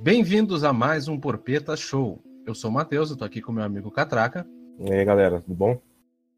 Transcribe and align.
Bem-vindos 0.00 0.62
a 0.62 0.72
mais 0.72 1.08
um 1.08 1.18
Porpeta 1.18 1.76
Show. 1.76 2.22
Eu 2.46 2.54
sou 2.54 2.70
o 2.70 2.72
Matheus, 2.72 3.10
eu 3.10 3.16
tô 3.16 3.24
aqui 3.24 3.42
com 3.42 3.50
meu 3.50 3.64
amigo 3.64 3.90
Catraca. 3.90 4.46
E 4.78 4.92
aí, 4.92 5.04
galera, 5.04 5.40
tudo 5.40 5.56
bom? 5.56 5.82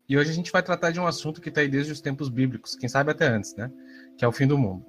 E 0.08 0.16
hoje 0.16 0.30
a 0.30 0.32
gente 0.32 0.50
vai 0.50 0.62
tratar 0.62 0.90
de 0.90 0.98
um 0.98 1.06
assunto 1.06 1.42
que 1.42 1.50
tá 1.50 1.60
aí 1.60 1.68
desde 1.68 1.92
os 1.92 2.00
tempos 2.00 2.30
bíblicos, 2.30 2.74
quem 2.74 2.88
sabe 2.88 3.10
até 3.10 3.28
antes, 3.28 3.54
né? 3.54 3.70
Que 4.16 4.24
é 4.24 4.28
o 4.28 4.32
fim 4.32 4.46
do 4.46 4.56
mundo. 4.56 4.82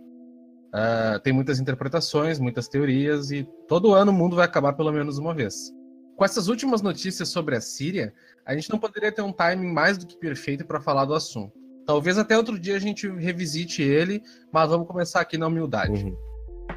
Uh, 0.73 1.19
tem 1.21 1.33
muitas 1.33 1.59
interpretações, 1.59 2.39
muitas 2.39 2.69
teorias, 2.69 3.29
e 3.29 3.45
todo 3.67 3.93
ano 3.93 4.09
o 4.09 4.15
mundo 4.15 4.37
vai 4.37 4.45
acabar 4.45 4.71
pelo 4.71 4.93
menos 4.93 5.17
uma 5.17 5.33
vez. 5.33 5.73
Com 6.15 6.23
essas 6.23 6.47
últimas 6.47 6.81
notícias 6.81 7.27
sobre 7.27 7.57
a 7.57 7.61
Síria, 7.61 8.13
a 8.45 8.55
gente 8.55 8.69
não 8.69 8.79
poderia 8.79 9.11
ter 9.11 9.21
um 9.21 9.33
timing 9.33 9.73
mais 9.73 9.97
do 9.97 10.07
que 10.07 10.17
perfeito 10.17 10.65
para 10.65 10.79
falar 10.79 11.03
do 11.03 11.13
assunto. 11.13 11.51
Talvez 11.85 12.17
até 12.17 12.37
outro 12.37 12.57
dia 12.57 12.77
a 12.77 12.79
gente 12.79 13.05
revisite 13.09 13.81
ele, 13.81 14.23
mas 14.49 14.69
vamos 14.69 14.87
começar 14.87 15.19
aqui 15.19 15.37
na 15.37 15.47
humildade. 15.47 16.05
Uhum. 16.05 16.15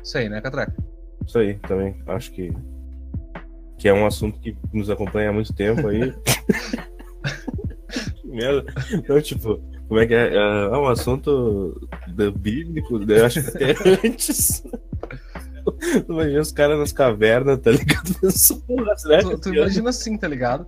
Isso 0.02 0.18
aí, 0.18 0.29
né, 0.29 0.40
Catraca? 0.40 0.74
Isso 1.27 1.38
aí, 1.38 1.54
também. 1.54 1.96
Acho 2.06 2.30
que, 2.32 2.52
que 3.79 3.89
é 3.89 3.93
um 3.93 4.07
assunto 4.07 4.39
que 4.40 4.57
nos 4.72 4.90
acompanha 4.90 5.30
há 5.30 5.32
muito 5.32 5.53
tempo 5.53 5.86
aí. 5.89 6.12
Merda. 8.25 8.64
Então, 8.93 9.21
tipo, 9.21 9.61
como 9.89 10.00
é 10.00 10.07
que 10.07 10.14
é? 10.14 10.35
É 10.35 10.76
um 10.76 10.86
assunto 10.86 11.89
bíblico? 12.39 13.00
Eu 13.11 13.25
acho 13.26 13.43
que 13.43 13.49
até 13.49 13.75
antes. 14.07 14.64
Imagina 16.08 16.40
os 16.40 16.52
caras 16.52 16.79
nas 16.79 16.93
cavernas, 16.93 17.58
tá 17.61 17.70
ligado? 17.70 18.11
né? 19.08 19.18
Tu, 19.22 19.38
tu 19.38 19.54
imagina 19.54 19.90
assim, 19.90 20.16
tá 20.16 20.29
ligado? 20.29 20.66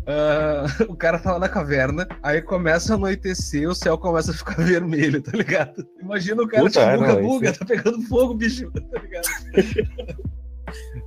Uh, 0.00 0.84
o 0.92 0.96
cara 0.96 1.18
tá 1.18 1.32
lá 1.32 1.38
na 1.38 1.48
caverna, 1.48 2.06
aí 2.22 2.40
começa 2.42 2.92
a 2.92 2.96
anoitecer, 2.96 3.68
o 3.68 3.74
céu 3.74 3.96
começa 3.98 4.30
a 4.30 4.34
ficar 4.34 4.56
vermelho, 4.62 5.22
tá 5.22 5.32
ligado? 5.36 5.86
Imagina 6.00 6.42
o 6.42 6.48
cara 6.48 6.64
Puta, 6.64 6.92
tipo, 6.92 6.98
buga, 6.98 7.22
buga, 7.22 7.48
é... 7.48 7.52
tá 7.52 7.64
pegando 7.64 8.02
fogo, 8.02 8.34
bicho, 8.34 8.70
tá 8.70 9.00
ligado? 9.00 9.26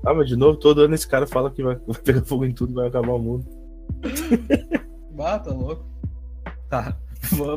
ah, 0.06 0.14
mas 0.14 0.28
de 0.28 0.36
novo, 0.36 0.58
todo 0.58 0.82
ano 0.82 0.96
esse 0.96 1.08
cara 1.08 1.28
fala 1.28 1.52
que 1.52 1.64
vai, 1.64 1.76
vai 1.76 2.02
pegar 2.02 2.22
fogo 2.24 2.46
em 2.46 2.54
tudo 2.54 2.72
e 2.72 2.76
vai 2.76 2.88
acabar 2.88 3.14
o 3.14 3.20
mundo. 3.20 3.46
Ah, 5.20 5.40
tá 5.40 5.52
louco. 5.52 5.86
Tá, 6.70 6.98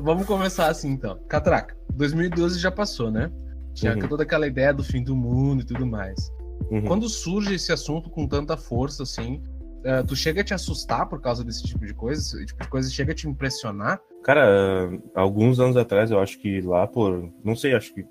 vamos 0.03 0.27
começar 0.27 0.69
assim 0.69 0.91
então. 0.91 1.19
Catraca, 1.29 1.77
2012 1.95 2.59
já 2.59 2.71
passou, 2.71 3.11
né? 3.11 3.31
Tinha 3.79 3.95
uhum. 3.95 4.09
toda 4.09 4.23
aquela 4.23 4.47
ideia 4.47 4.73
do 4.73 4.83
fim 4.83 5.03
do 5.03 5.17
mundo 5.17 5.63
e 5.63 5.65
tudo 5.65 5.87
mais. 5.87 6.33
Uhum. 6.71 6.83
Quando 6.85 7.09
surge 7.09 7.55
esse 7.55 7.73
assunto 7.73 8.11
com 8.11 8.27
tanta 8.27 8.57
força, 8.57 9.03
assim, 9.03 9.43
uh, 9.81 10.07
tu 10.07 10.17
chega 10.17 10.41
a 10.41 10.45
te 10.45 10.55
assustar 10.55 11.09
por 11.09 11.21
causa 11.21 11.45
desse 11.45 11.63
tipo 11.63 11.87
de 11.87 11.95
coisa? 11.95 12.21
Esse 12.21 12.47
tipo 12.47 12.63
de 12.63 12.69
coisa 12.69 12.91
chega 12.91 13.13
a 13.13 13.15
te 13.15 13.29
impressionar? 13.29 14.01
Cara, 14.25 14.91
alguns 15.15 15.61
anos 15.61 15.77
atrás, 15.77 16.11
eu 16.11 16.19
acho 16.19 16.39
que 16.39 16.61
lá 16.61 16.87
por. 16.87 17.33
Não 17.45 17.55
sei, 17.55 17.75
acho 17.75 17.95
que. 17.95 18.05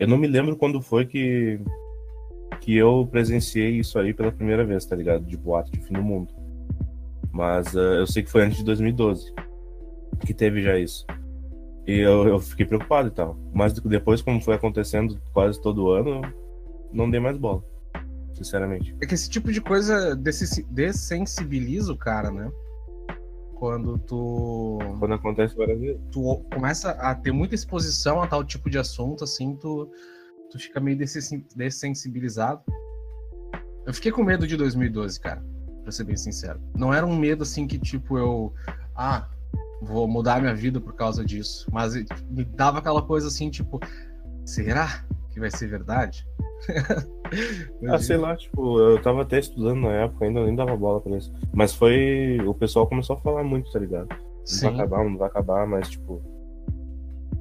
Eu 0.00 0.08
não 0.08 0.16
me 0.16 0.26
lembro 0.26 0.56
quando 0.56 0.80
foi 0.80 1.06
que. 1.06 1.60
Que 2.60 2.76
eu 2.76 3.08
presenciei 3.10 3.78
isso 3.78 3.98
aí 3.98 4.14
pela 4.14 4.30
primeira 4.30 4.64
vez, 4.64 4.84
tá 4.86 4.94
ligado? 4.94 5.24
De 5.24 5.36
boato 5.36 5.72
de 5.72 5.80
fim 5.80 5.94
do 5.94 6.02
mundo. 6.02 6.32
Mas 7.32 7.74
uh, 7.74 7.98
eu 7.98 8.06
sei 8.06 8.22
que 8.22 8.30
foi 8.30 8.42
antes 8.42 8.58
de 8.58 8.64
2012 8.64 9.32
que 10.24 10.34
teve 10.34 10.62
já 10.62 10.78
isso. 10.78 11.06
E 11.86 11.98
eu, 11.98 12.28
eu 12.28 12.38
fiquei 12.38 12.64
preocupado 12.64 13.08
e 13.08 13.10
tal. 13.10 13.36
Mas 13.52 13.72
depois, 13.72 14.22
como 14.22 14.40
foi 14.40 14.54
acontecendo 14.54 15.20
quase 15.32 15.60
todo 15.60 15.90
ano, 15.90 16.22
não 16.92 17.10
dei 17.10 17.20
mais 17.20 17.36
bola. 17.36 17.64
Sinceramente. 18.34 18.96
É 19.00 19.06
que 19.06 19.14
esse 19.14 19.28
tipo 19.28 19.52
de 19.52 19.60
coisa 19.60 20.16
dessensibiliza 20.16 21.92
o 21.92 21.96
cara, 21.96 22.30
né? 22.30 22.50
Quando 23.56 23.98
tu. 23.98 24.78
Quando 24.98 25.14
acontece 25.14 25.56
várias 25.56 25.80
vezes. 25.80 26.00
Tu 26.10 26.44
começa 26.52 26.90
a 26.92 27.14
ter 27.14 27.32
muita 27.32 27.54
exposição 27.54 28.22
a 28.22 28.26
tal 28.26 28.42
tipo 28.42 28.68
de 28.70 28.78
assunto, 28.78 29.22
assim, 29.22 29.54
tu, 29.56 29.88
tu 30.50 30.58
fica 30.58 30.80
meio 30.80 30.98
dessensibilizado. 31.56 32.62
Eu 33.86 33.92
fiquei 33.92 34.10
com 34.10 34.22
medo 34.24 34.46
de 34.46 34.56
2012, 34.56 35.20
cara, 35.20 35.44
pra 35.82 35.92
ser 35.92 36.04
bem 36.04 36.16
sincero. 36.16 36.60
Não 36.76 36.94
era 36.94 37.04
um 37.04 37.16
medo 37.16 37.42
assim 37.42 37.66
que, 37.66 37.78
tipo, 37.78 38.16
eu. 38.16 38.52
Ah, 38.96 39.28
vou 39.82 40.06
mudar 40.06 40.40
minha 40.40 40.54
vida 40.54 40.80
por 40.80 40.94
causa 40.94 41.24
disso. 41.24 41.66
Mas 41.72 41.94
me 42.30 42.44
dava 42.44 42.78
aquela 42.78 43.02
coisa 43.02 43.28
assim, 43.28 43.50
tipo, 43.50 43.80
será 44.44 45.04
que 45.30 45.40
vai 45.40 45.50
ser 45.50 45.68
verdade? 45.68 46.26
ah, 47.88 47.98
sei 47.98 48.16
lá, 48.16 48.36
tipo, 48.36 48.78
eu 48.78 49.02
tava 49.02 49.22
até 49.22 49.40
estudando 49.40 49.80
na 49.80 49.92
época, 49.92 50.24
ainda 50.24 50.44
nem 50.44 50.54
dava 50.54 50.76
bola 50.76 51.00
pra 51.00 51.16
isso. 51.16 51.32
Mas 51.52 51.74
foi. 51.74 52.38
O 52.46 52.54
pessoal 52.54 52.86
começou 52.86 53.16
a 53.16 53.20
falar 53.20 53.42
muito, 53.42 53.70
tá 53.72 53.78
ligado? 53.78 54.08
Não 54.08 54.18
Sim. 54.44 54.66
vai 54.66 54.74
acabar, 54.74 55.04
não 55.04 55.18
vai 55.18 55.28
acabar, 55.28 55.66
mas 55.66 55.88
tipo. 55.90 56.22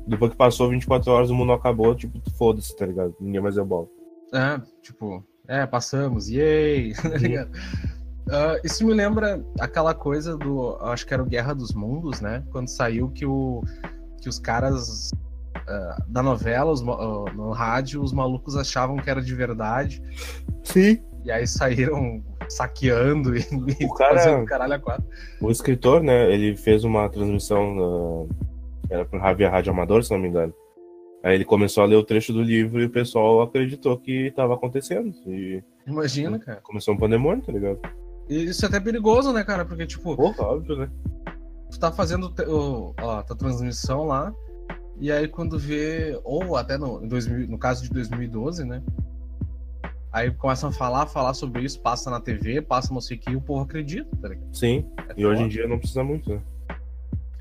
Depois 0.08 0.32
que 0.32 0.38
passou 0.38 0.70
24 0.70 1.12
horas, 1.12 1.30
o 1.30 1.36
mundo 1.36 1.54
acabou, 1.54 1.94
tipo, 1.96 2.20
foda-se, 2.32 2.76
tá 2.76 2.86
ligado? 2.86 3.16
Ninguém 3.20 3.40
mais 3.40 3.56
deu 3.56 3.66
bola. 3.66 3.88
É, 4.34 4.60
tipo, 4.82 5.24
é, 5.48 5.66
passamos, 5.68 6.28
yay, 6.28 6.94
tá 6.98 7.10
ligado? 7.10 7.52
Uh, 8.28 8.60
isso 8.64 8.86
me 8.86 8.94
lembra 8.94 9.44
aquela 9.60 9.94
coisa 9.94 10.38
do. 10.38 10.78
Acho 10.82 11.06
que 11.06 11.14
era 11.14 11.24
o 11.24 11.26
Guerra 11.26 11.54
dos 11.54 11.74
Mundos, 11.74 12.22
né? 12.22 12.44
Quando 12.52 12.68
saiu 12.68 13.10
que, 13.10 13.26
o, 13.26 13.62
que 14.22 14.30
os 14.30 14.40
caras 14.40 15.12
uh, 15.58 16.04
da 16.08 16.22
novela, 16.22 16.72
os, 16.72 16.82
uh, 16.82 17.26
no 17.36 17.52
rádio, 17.52 18.02
os 18.02 18.14
malucos 18.14 18.56
achavam 18.56 18.98
que 18.98 19.10
era 19.10 19.22
de 19.22 19.34
verdade. 19.36 20.02
Sim. 20.64 21.00
E 21.26 21.32
aí 21.32 21.46
saíram 21.46 22.24
saqueando 22.50 23.36
e, 23.36 23.46
o 23.86 23.94
cara, 23.94 24.18
fazendo 24.18 24.46
caralho 24.46 24.74
a 24.74 24.80
quatro. 24.80 25.06
O 25.40 25.52
escritor, 25.52 26.02
né? 26.02 26.32
Ele 26.34 26.56
fez 26.56 26.84
uma 26.84 27.10
transmissão. 27.10 28.28
era 28.90 29.06
pro 29.06 29.20
Javier 29.20 29.52
Rádio 29.52 29.72
Amador, 29.72 30.04
se 30.04 30.12
não 30.12 30.20
me 30.20 30.30
engano. 30.30 30.54
Aí 31.24 31.36
ele 31.36 31.46
começou 31.46 31.84
a 31.84 31.86
ler 31.86 31.96
o 31.96 32.04
trecho 32.04 32.34
do 32.34 32.42
livro 32.42 32.82
e 32.82 32.86
o 32.86 32.90
pessoal 32.90 33.42
acreditou 33.42 33.98
que 33.98 34.28
estava 34.28 34.56
acontecendo. 34.56 35.14
E... 35.28 35.64
Imagina, 35.86 36.40
cara. 36.40 36.60
Começou 36.62 36.96
um 36.96 36.98
pandemônio, 36.98 37.44
tá 37.44 37.52
ligado? 37.52 37.80
Isso 38.32 38.64
é 38.64 38.70
até 38.70 38.80
perigoso, 38.80 39.34
né, 39.34 39.44
cara? 39.44 39.66
Porque, 39.66 39.86
tipo. 39.86 40.16
Porra, 40.16 40.44
óbvio, 40.44 40.78
né? 40.78 40.90
Tu 41.70 41.78
tá 41.78 41.92
fazendo 41.92 42.34
o, 42.48 42.94
ó, 42.98 43.22
tua 43.24 43.36
transmissão 43.36 44.06
lá, 44.06 44.34
e 45.00 45.12
aí 45.12 45.28
quando 45.28 45.60
vê. 45.60 46.18
Ou 46.24 46.56
até 46.56 46.78
no, 46.78 47.06
2000, 47.06 47.48
no 47.50 47.58
caso 47.58 47.84
de 47.84 47.90
2012, 47.90 48.64
né? 48.64 48.82
Aí 50.14 50.32
começam 50.32 50.70
a 50.70 50.74
falar, 50.74 51.06
falar 51.08 51.34
sobre 51.34 51.62
isso, 51.64 51.82
passa 51.82 52.10
na 52.10 52.20
TV, 52.20 52.62
passa 52.62 52.94
não 52.94 53.00
sei 53.00 53.18
o 53.18 53.20
que, 53.20 53.32
e 53.32 53.36
o 53.36 53.42
povo 53.42 53.64
acredita, 53.64 54.10
tá 54.22 54.30
ligado? 54.30 54.54
Sim. 54.54 54.86
É 55.10 55.14
e 55.16 55.26
hoje 55.26 55.44
em 55.44 55.48
dia 55.48 55.68
não 55.68 55.80
precisa 55.80 56.04
muito, 56.04 56.30
né? 56.30 56.42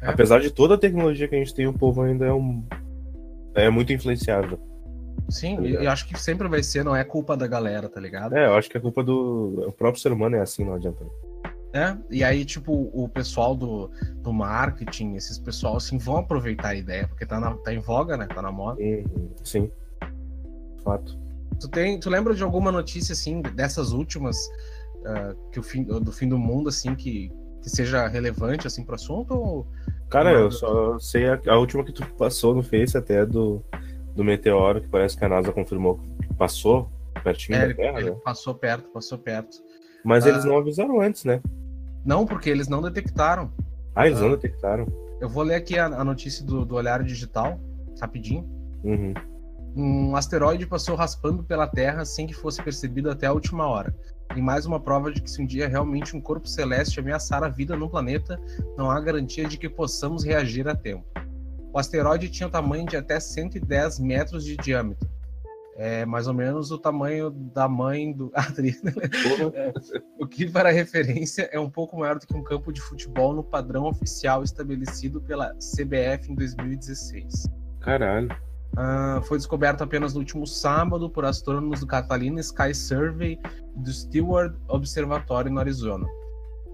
É. 0.00 0.08
Apesar 0.08 0.40
de 0.40 0.50
toda 0.50 0.74
a 0.74 0.78
tecnologia 0.78 1.28
que 1.28 1.34
a 1.34 1.38
gente 1.38 1.54
tem, 1.54 1.66
o 1.66 1.72
povo 1.72 2.02
ainda 2.02 2.26
é 2.26 2.32
um. 2.32 2.64
É 3.54 3.68
muito 3.70 3.92
influenciável. 3.92 4.58
Sim, 5.28 5.56
tá 5.56 5.62
eu 5.62 5.90
acho 5.90 6.08
que 6.08 6.18
sempre 6.18 6.48
vai 6.48 6.62
ser, 6.62 6.84
não 6.84 6.94
é 6.94 7.04
culpa 7.04 7.36
da 7.36 7.46
galera, 7.46 7.88
tá 7.88 8.00
ligado? 8.00 8.36
É, 8.36 8.46
eu 8.46 8.54
acho 8.54 8.68
que 8.68 8.76
é 8.76 8.80
culpa 8.80 9.02
do. 9.02 9.66
O 9.68 9.72
próprio 9.72 10.02
ser 10.02 10.12
humano 10.12 10.36
é 10.36 10.40
assim, 10.40 10.64
não 10.64 10.74
adianta. 10.74 11.04
É, 11.72 11.96
e 12.10 12.24
aí, 12.24 12.44
tipo, 12.44 12.90
o 12.92 13.08
pessoal 13.08 13.54
do, 13.54 13.90
do 14.16 14.32
marketing, 14.32 15.14
esses 15.14 15.38
pessoal, 15.38 15.76
assim, 15.76 15.98
vão 15.98 16.16
aproveitar 16.16 16.70
a 16.70 16.74
ideia, 16.74 17.06
porque 17.06 17.24
tá, 17.24 17.38
na, 17.38 17.54
tá 17.58 17.72
em 17.72 17.78
voga, 17.78 18.16
né? 18.16 18.26
Tá 18.26 18.42
na 18.42 18.50
moda. 18.50 18.80
Sim. 19.44 19.70
Fato. 20.82 21.16
Tu, 21.60 21.68
tem, 21.68 22.00
tu 22.00 22.10
lembra 22.10 22.34
de 22.34 22.42
alguma 22.42 22.72
notícia, 22.72 23.12
assim, 23.12 23.40
dessas 23.40 23.92
últimas, 23.92 24.36
uh, 24.96 25.50
que 25.52 25.60
o 25.60 25.62
fim, 25.62 25.84
do 25.84 26.10
fim 26.10 26.28
do 26.28 26.38
mundo, 26.38 26.68
assim, 26.68 26.94
que, 26.96 27.30
que 27.62 27.70
seja 27.70 28.08
relevante, 28.08 28.66
assim, 28.66 28.84
pro 28.84 28.96
assunto? 28.96 29.34
Ou... 29.34 29.66
Cara, 30.08 30.32
eu 30.32 30.50
só 30.50 30.98
sei 30.98 31.28
a, 31.28 31.40
a 31.46 31.56
última 31.56 31.84
que 31.84 31.92
tu 31.92 32.04
passou 32.14 32.52
no 32.52 32.64
Face 32.64 32.98
até 32.98 33.24
do 33.24 33.62
do 34.14 34.24
meteoro, 34.24 34.80
que 34.80 34.88
parece 34.88 35.16
que 35.16 35.24
a 35.24 35.28
NASA 35.28 35.52
confirmou 35.52 36.00
que 36.20 36.34
passou 36.34 36.90
pertinho 37.22 37.58
é, 37.58 37.68
da 37.68 37.74
Terra, 37.74 38.00
ele 38.00 38.10
né? 38.10 38.16
Passou 38.24 38.54
perto, 38.54 38.88
passou 38.90 39.18
perto. 39.18 39.58
Mas 40.04 40.26
eles 40.26 40.44
ah. 40.44 40.48
não 40.48 40.58
avisaram 40.58 41.00
antes, 41.00 41.24
né? 41.24 41.40
Não, 42.04 42.24
porque 42.24 42.48
eles 42.48 42.68
não 42.68 42.80
detectaram. 42.80 43.52
Ah, 43.94 44.06
eles 44.06 44.20
não 44.20 44.30
detectaram. 44.30 44.86
Eu 45.20 45.28
vou 45.28 45.42
ler 45.42 45.56
aqui 45.56 45.78
a, 45.78 45.86
a 45.86 46.04
notícia 46.04 46.44
do, 46.44 46.64
do 46.64 46.74
Olhar 46.76 47.02
Digital, 47.02 47.60
rapidinho. 48.00 48.48
Uhum. 48.82 49.12
Um 49.76 50.16
asteroide 50.16 50.66
passou 50.66 50.96
raspando 50.96 51.44
pela 51.44 51.66
Terra 51.66 52.04
sem 52.04 52.26
que 52.26 52.34
fosse 52.34 52.62
percebido 52.62 53.10
até 53.10 53.26
a 53.26 53.32
última 53.32 53.66
hora. 53.66 53.94
E 54.34 54.40
mais 54.40 54.64
uma 54.64 54.80
prova 54.80 55.12
de 55.12 55.20
que 55.20 55.30
se 55.30 55.42
um 55.42 55.46
dia 55.46 55.68
realmente 55.68 56.16
um 56.16 56.20
corpo 56.20 56.48
celeste 56.48 57.00
ameaçar 57.00 57.42
a 57.44 57.48
vida 57.48 57.76
no 57.76 57.90
planeta, 57.90 58.40
não 58.76 58.90
há 58.90 59.00
garantia 59.00 59.46
de 59.46 59.58
que 59.58 59.68
possamos 59.68 60.24
reagir 60.24 60.68
a 60.68 60.74
tempo. 60.74 61.04
O 61.72 61.78
asteroide 61.78 62.28
tinha 62.28 62.48
o 62.48 62.50
tamanho 62.50 62.86
de 62.86 62.96
até 62.96 63.20
110 63.20 64.00
metros 64.00 64.44
de 64.44 64.56
diâmetro. 64.56 65.08
É 65.76 66.04
mais 66.04 66.26
ou 66.26 66.34
menos 66.34 66.70
o 66.70 66.78
tamanho 66.78 67.30
da 67.30 67.68
mãe 67.68 68.12
do 68.12 68.30
atriz. 68.34 68.82
Né? 68.82 68.92
É, 69.54 69.72
o 70.18 70.26
que, 70.26 70.50
para 70.50 70.70
referência, 70.70 71.48
é 71.52 71.58
um 71.58 71.70
pouco 71.70 71.98
maior 71.98 72.18
do 72.18 72.26
que 72.26 72.34
um 72.34 72.42
campo 72.42 72.72
de 72.72 72.80
futebol 72.80 73.32
no 73.32 73.42
padrão 73.42 73.86
oficial 73.86 74.42
estabelecido 74.42 75.20
pela 75.22 75.54
CBF 75.54 76.30
em 76.30 76.34
2016. 76.34 77.48
Caralho. 77.80 78.28
Uh, 78.72 79.22
foi 79.22 79.36
descoberto 79.38 79.82
apenas 79.82 80.14
no 80.14 80.20
último 80.20 80.46
sábado 80.46 81.10
por 81.10 81.24
astrônomos 81.24 81.80
do 81.80 81.86
Catalina 81.86 82.40
Sky 82.40 82.72
Survey 82.72 83.38
do 83.74 83.92
Steward 83.92 84.56
Observatory 84.68 85.50
no 85.50 85.58
Arizona. 85.58 86.06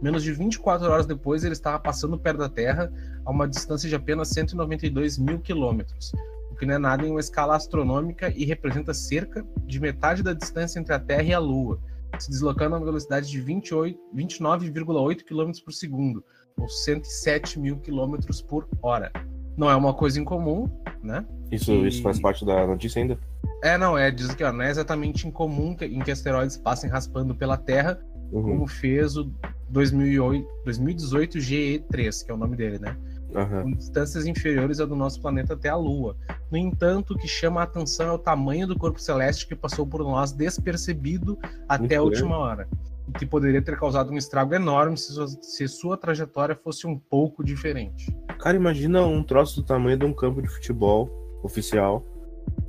Menos 0.01 0.23
de 0.23 0.33
24 0.33 0.91
horas 0.91 1.07
depois, 1.07 1.43
ele 1.45 1.55
estava 1.55 1.79
passando 1.79 2.19
perto 2.19 2.39
da 2.39 2.49
Terra, 2.49 2.93
a 3.25 3.31
uma 3.31 3.49
distância 3.49 3.89
de 3.89 3.95
apenas 3.95 4.29
192 4.29 5.19
mil 5.19 5.39
quilômetros. 5.41 6.13
O 6.51 6.55
que 6.57 6.67
não 6.67 6.75
é 6.75 6.79
nada 6.79 7.07
em 7.07 7.11
uma 7.11 7.21
escala 7.21 7.57
astronômica 7.57 8.33
e 8.35 8.45
representa 8.45 8.93
cerca 8.95 9.45
de 9.67 9.81
metade 9.81 10.23
da 10.23 10.33
distância 10.33 10.79
entre 10.79 10.93
a 10.95 10.99
Terra 10.99 11.23
e 11.23 11.33
a 11.35 11.39
Lua, 11.39 11.79
se 12.19 12.31
deslocando 12.31 12.75
a 12.75 12.79
uma 12.79 12.85
velocidade 12.87 13.31
de 13.31 13.43
29,8 13.43 15.25
km 15.25 15.51
por 15.65 15.73
segundo, 15.73 16.25
ou 16.59 16.69
107 16.69 17.59
mil 17.59 17.77
km 17.79 18.17
por 18.49 18.69
hora. 18.83 19.11
Não 19.57 19.71
é 19.71 19.77
uma 19.77 19.95
coisa 19.95 20.21
incomum, 20.21 20.69
né? 21.03 21.25
Isso, 21.51 21.73
E- 21.73 21.89
isso 21.89 22.03
faz 22.03 22.21
parte 22.21 22.45
da 22.45 22.67
notícia 22.67 23.01
ainda? 23.01 23.19
É, 23.63 23.79
não, 23.79 23.97
é, 23.97 24.11
diz 24.11 24.35
que 24.35 24.45
ó, 24.45 24.53
não 24.53 24.63
é 24.63 24.71
exatamente 24.71 25.27
incomum 25.27 25.75
que, 25.75 25.85
em 25.87 26.01
que 26.01 26.11
asteroides 26.11 26.57
passem 26.57 26.91
raspando 26.91 27.35
pela 27.35 27.57
Terra, 27.57 27.99
Uhum. 28.33 28.43
como 28.43 28.67
fez 28.67 29.17
o 29.17 29.31
2008, 29.69 30.47
2018 30.65 31.39
GE3, 31.39 32.25
que 32.25 32.31
é 32.31 32.35
o 32.35 32.37
nome 32.37 32.57
dele, 32.57 32.79
né? 32.79 32.97
Aham. 33.35 33.65
Com 33.65 33.73
distâncias 33.73 34.27
inferiores 34.27 34.81
à 34.81 34.87
do 34.87 34.97
nosso 34.97 35.21
planeta 35.21 35.55
até 35.55 35.69
a 35.69 35.77
Lua. 35.77 36.17
No 36.51 36.57
entanto, 36.57 37.15
o 37.15 37.19
que 37.19 37.29
chama 37.29 37.61
a 37.61 37.65
atenção 37.65 38.09
é 38.09 38.13
o 38.13 38.19
tamanho 38.19 38.67
do 38.67 38.79
corpo 38.79 39.01
celeste 39.01 39.47
que 39.47 39.55
passou 39.55 39.87
por 39.87 40.03
nós 40.03 40.33
despercebido 40.33 41.39
até 41.69 41.97
a 41.97 42.03
última 42.03 42.39
hora. 42.39 42.69
O 43.09 43.13
que 43.13 43.27
poderia 43.27 43.63
ter 43.63 43.79
causado 43.79 44.11
um 44.11 44.17
estrago 44.17 44.55
enorme 44.55 44.97
se 44.97 45.13
sua, 45.13 45.27
se 45.27 45.69
sua 45.69 45.97
trajetória 45.97 46.57
fosse 46.57 46.87
um 46.87 46.99
pouco 46.99 47.45
diferente. 47.45 48.13
Cara, 48.39 48.57
imagina 48.57 49.05
um 49.05 49.23
troço 49.23 49.61
do 49.61 49.67
tamanho 49.67 49.99
de 49.99 50.05
um 50.05 50.13
campo 50.13 50.43
de 50.43 50.49
futebol 50.49 51.11
oficial 51.43 52.05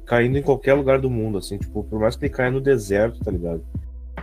caindo 0.05 0.37
em 0.37 0.41
qualquer 0.41 0.73
lugar 0.73 0.99
do 0.99 1.09
mundo, 1.09 1.37
assim, 1.37 1.57
tipo, 1.57 1.83
por 1.83 1.99
mais 1.99 2.15
que 2.15 2.25
ele 2.25 2.33
caia 2.33 2.49
no 2.49 2.61
deserto, 2.61 3.19
tá 3.19 3.29
ligado? 3.29 3.63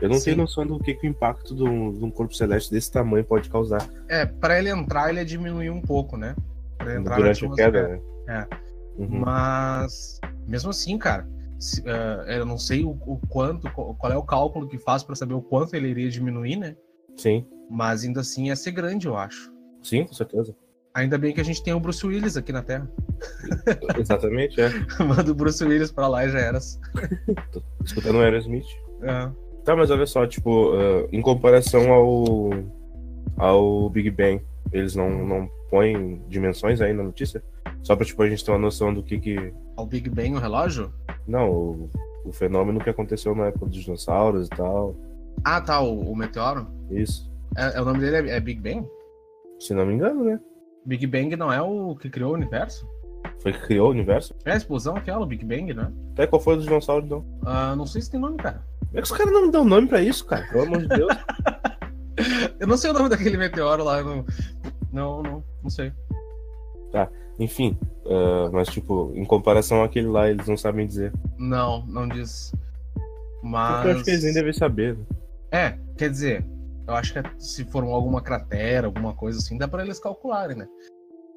Eu 0.00 0.08
não 0.08 0.16
Sim. 0.16 0.24
tenho 0.24 0.36
noção 0.38 0.66
do 0.66 0.78
que, 0.78 0.94
que 0.94 1.06
o 1.06 1.10
impacto 1.10 1.54
de 1.54 1.62
um, 1.62 2.10
corpo 2.10 2.34
celeste 2.34 2.70
desse 2.70 2.90
tamanho 2.90 3.24
pode 3.24 3.48
causar 3.48 3.88
É, 4.08 4.26
para 4.26 4.58
ele 4.58 4.68
entrar, 4.68 5.08
ele 5.10 5.20
ia 5.20 5.24
diminuir 5.24 5.70
um 5.70 5.80
pouco, 5.80 6.16
né? 6.16 6.34
Pra 6.78 6.96
entrar 6.96 7.16
durante 7.16 7.46
a 7.46 7.50
queda, 7.50 7.88
né? 7.88 8.00
É. 8.28 8.46
Uhum. 8.98 9.20
Mas, 9.20 10.20
mesmo 10.46 10.70
assim, 10.70 10.98
cara, 10.98 11.26
se- 11.58 11.82
eh, 11.86 12.38
eu 12.38 12.44
não 12.46 12.58
sei 12.58 12.84
o, 12.84 12.90
o 12.90 13.20
quanto, 13.28 13.70
qual 13.72 13.94
qual 13.94 14.12
é 14.12 14.16
o 14.16 14.22
cálculo 14.22 14.68
que 14.68 14.78
faz 14.78 15.02
para 15.02 15.14
saber 15.14 15.34
o 15.34 15.42
quanto 15.42 15.74
ele 15.74 15.88
iria 15.88 16.10
diminuir, 16.10 16.56
né? 16.56 16.76
Sim, 17.16 17.46
Mas 17.70 18.02
ainda 18.04 18.20
assim 18.20 18.46
ia 18.48 18.56
ser 18.56 18.72
grande, 18.72 19.06
eu 19.06 19.16
acho. 19.16 19.52
sim, 19.82 20.04
com 20.04 20.12
certeza. 20.12 20.54
Ainda 20.94 21.18
bem 21.18 21.32
que 21.34 21.40
a 21.40 21.44
gente 21.44 21.62
tem 21.62 21.72
o 21.74 21.80
Bruce 21.80 22.06
Willis 22.06 22.36
aqui 22.36 22.52
na 22.52 22.62
Terra. 22.62 22.88
Exatamente, 23.98 24.60
é. 24.60 24.68
Manda 25.04 25.30
o 25.30 25.34
Bruce 25.34 25.64
Willis 25.64 25.90
pra 25.90 26.06
lá 26.08 26.24
e 26.24 26.28
já 26.30 26.38
era. 26.38 26.58
Escutando 27.84 28.16
o 28.18 28.20
Aerosmith. 28.20 28.66
É. 29.02 29.43
Tá, 29.64 29.74
mas 29.74 29.90
olha 29.90 30.06
só, 30.06 30.26
tipo, 30.26 30.72
ah, 30.74 31.08
em 31.12 31.22
comparação 31.22 31.92
ao, 31.92 32.50
ao 33.36 33.90
Big 33.90 34.10
Bang, 34.10 34.42
eles 34.72 34.94
não, 34.94 35.26
não 35.26 35.48
põem 35.70 36.20
dimensões 36.28 36.80
aí 36.80 36.92
na 36.92 37.02
notícia? 37.02 37.42
Só 37.82 37.96
pra, 37.96 38.04
tipo, 38.04 38.22
a 38.22 38.28
gente 38.28 38.44
ter 38.44 38.50
uma 38.50 38.58
noção 38.58 38.92
do 38.92 39.02
que 39.02 39.18
que... 39.18 39.54
O 39.76 39.86
Big 39.86 40.08
Bang, 40.10 40.34
o 40.34 40.38
relógio? 40.38 40.92
Não, 41.26 41.50
o, 41.50 41.90
o 42.24 42.32
fenômeno 42.32 42.80
que 42.80 42.90
aconteceu 42.90 43.34
na 43.34 43.46
época 43.46 43.66
dos 43.66 43.82
dinossauros 43.82 44.46
e 44.46 44.50
tal. 44.50 44.94
Ah, 45.42 45.60
tá, 45.60 45.80
o, 45.80 46.12
o 46.12 46.16
meteoro. 46.16 46.66
Isso. 46.90 47.30
É, 47.56 47.76
é- 47.76 47.80
o 47.80 47.84
nome 47.84 48.00
dele 48.00 48.30
é, 48.30 48.36
é 48.36 48.40
Big 48.40 48.60
Bang? 48.60 48.86
Se 49.58 49.74
não 49.74 49.86
me 49.86 49.94
engano, 49.94 50.24
né? 50.24 50.40
Big 50.84 51.06
Bang 51.06 51.34
não 51.36 51.52
é 51.52 51.62
o 51.62 51.96
que 51.96 52.10
criou 52.10 52.32
o 52.32 52.34
universo? 52.34 52.86
Foi 53.40 53.52
que 53.52 53.60
criou 53.66 53.88
o 53.88 53.90
universo. 53.90 54.34
É 54.44 54.52
a 54.52 54.56
explosão 54.56 54.96
aquela, 54.96 55.22
o 55.22 55.26
Big 55.26 55.44
Bang, 55.44 55.72
né? 55.72 55.90
Até 56.12 56.26
qual 56.26 56.40
foi 56.40 56.54
o 56.54 56.56
dos 56.56 56.66
dinossauros, 56.66 57.06
então? 57.06 57.24
Ah, 57.44 57.74
não 57.74 57.86
sei 57.86 58.02
se 58.02 58.10
tem 58.10 58.20
nome, 58.20 58.36
cara. 58.36 58.62
Como 58.94 58.98
é 59.00 59.02
que 59.02 59.10
os 59.12 59.18
caras 59.18 59.32
não 59.32 59.46
me 59.46 59.50
dão 59.50 59.64
nome 59.64 59.88
pra 59.88 60.00
isso, 60.00 60.24
cara? 60.24 60.46
Pelo 60.46 60.62
amor 60.62 60.82
de 60.82 60.86
Deus. 60.88 61.12
Eu 62.60 62.66
não 62.68 62.76
sei 62.76 62.90
o 62.90 62.94
nome 62.94 63.08
daquele 63.08 63.36
meteoro 63.36 63.82
lá. 63.82 64.00
Não, 64.04 64.24
não, 64.92 65.20
não, 65.22 65.44
não 65.62 65.68
sei. 65.70 65.92
Enfim, 67.40 67.76
ah, 68.06 68.48
mas, 68.52 68.68
tipo, 68.68 69.10
em 69.16 69.24
comparação 69.24 69.82
àquele 69.82 70.06
lá, 70.06 70.30
eles 70.30 70.46
não 70.46 70.56
sabem 70.56 70.86
dizer. 70.86 71.12
Não, 71.36 71.84
não 71.86 72.06
diz. 72.06 72.52
Mas. 73.42 73.84
Eu 73.84 73.90
acho 73.90 74.04
que 74.04 74.10
eles 74.10 74.22
nem 74.22 74.32
devem 74.34 74.52
saber. 74.52 74.96
né? 74.96 75.04
É, 75.50 75.78
quer 75.98 76.08
dizer, 76.10 76.46
eu 76.86 76.94
acho 76.94 77.12
que 77.12 77.20
se 77.40 77.64
for 77.64 77.82
alguma 77.82 78.22
cratera, 78.22 78.86
alguma 78.86 79.12
coisa 79.12 79.38
assim, 79.40 79.58
dá 79.58 79.66
pra 79.66 79.82
eles 79.82 79.98
calcularem, 79.98 80.56
né? 80.56 80.68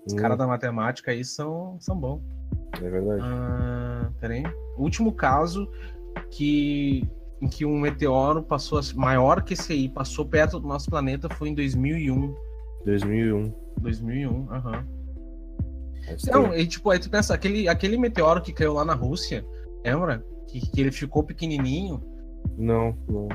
Os 0.05 0.13
Hum, 0.13 0.17
caras 0.17 0.37
da 0.37 0.45
matemática 0.45 1.09
aí 1.09 1.25
são, 1.25 1.75
são 1.79 1.97
bons. 1.99 2.21
É 2.79 2.87
verdade. 2.87 3.21
Ah, 3.23 4.11
peraí. 4.21 4.43
O 4.77 4.83
último 4.83 5.11
caso 5.11 5.67
que, 6.29 7.09
em 7.41 7.47
que 7.47 7.65
um 7.65 7.79
meteoro 7.79 8.41
passou 8.43 8.79
maior 8.95 9.43
que 9.43 9.53
esse 9.53 9.73
aí, 9.73 9.89
passou 9.89 10.25
perto 10.25 10.59
do 10.59 10.67
nosso 10.67 10.89
planeta 10.89 11.29
foi 11.29 11.49
em 11.49 11.53
2001. 11.53 12.35
2001. 12.85 13.53
2001, 13.81 14.51
aham. 14.51 14.87
Não, 16.31 16.43
tempo. 16.43 16.55
e 16.55 16.67
tipo, 16.67 16.89
aí 16.89 16.99
tu 16.99 17.09
pensa, 17.09 17.33
aquele, 17.33 17.67
aquele 17.67 17.97
meteoro 17.97 18.41
que 18.41 18.53
caiu 18.53 18.73
lá 18.73 18.85
na 18.85 18.93
Rússia, 18.93 19.45
lembra? 19.83 20.25
Que, 20.47 20.61
que 20.61 20.81
ele 20.81 20.91
ficou 20.91 21.23
pequenininho. 21.23 22.01
Não, 22.57 22.97
não. 23.07 23.27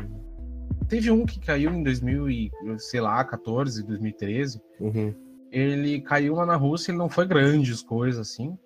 Teve 0.88 1.10
um 1.10 1.24
que 1.24 1.38
caiu 1.38 1.70
em 1.72 1.82
2000 1.82 2.30
e, 2.30 2.50
sei 2.78 3.00
lá, 3.00 3.22
14, 3.24 3.86
2013. 3.86 4.60
Uhum. 4.80 5.14
Ele 5.50 6.00
caiu 6.00 6.34
lá 6.34 6.46
na 6.46 6.56
Rússia, 6.56 6.90
ele 6.90 6.98
não 6.98 7.08
foi 7.08 7.26
grandes 7.26 7.82
coisas 7.82 8.20
assim. 8.20 8.56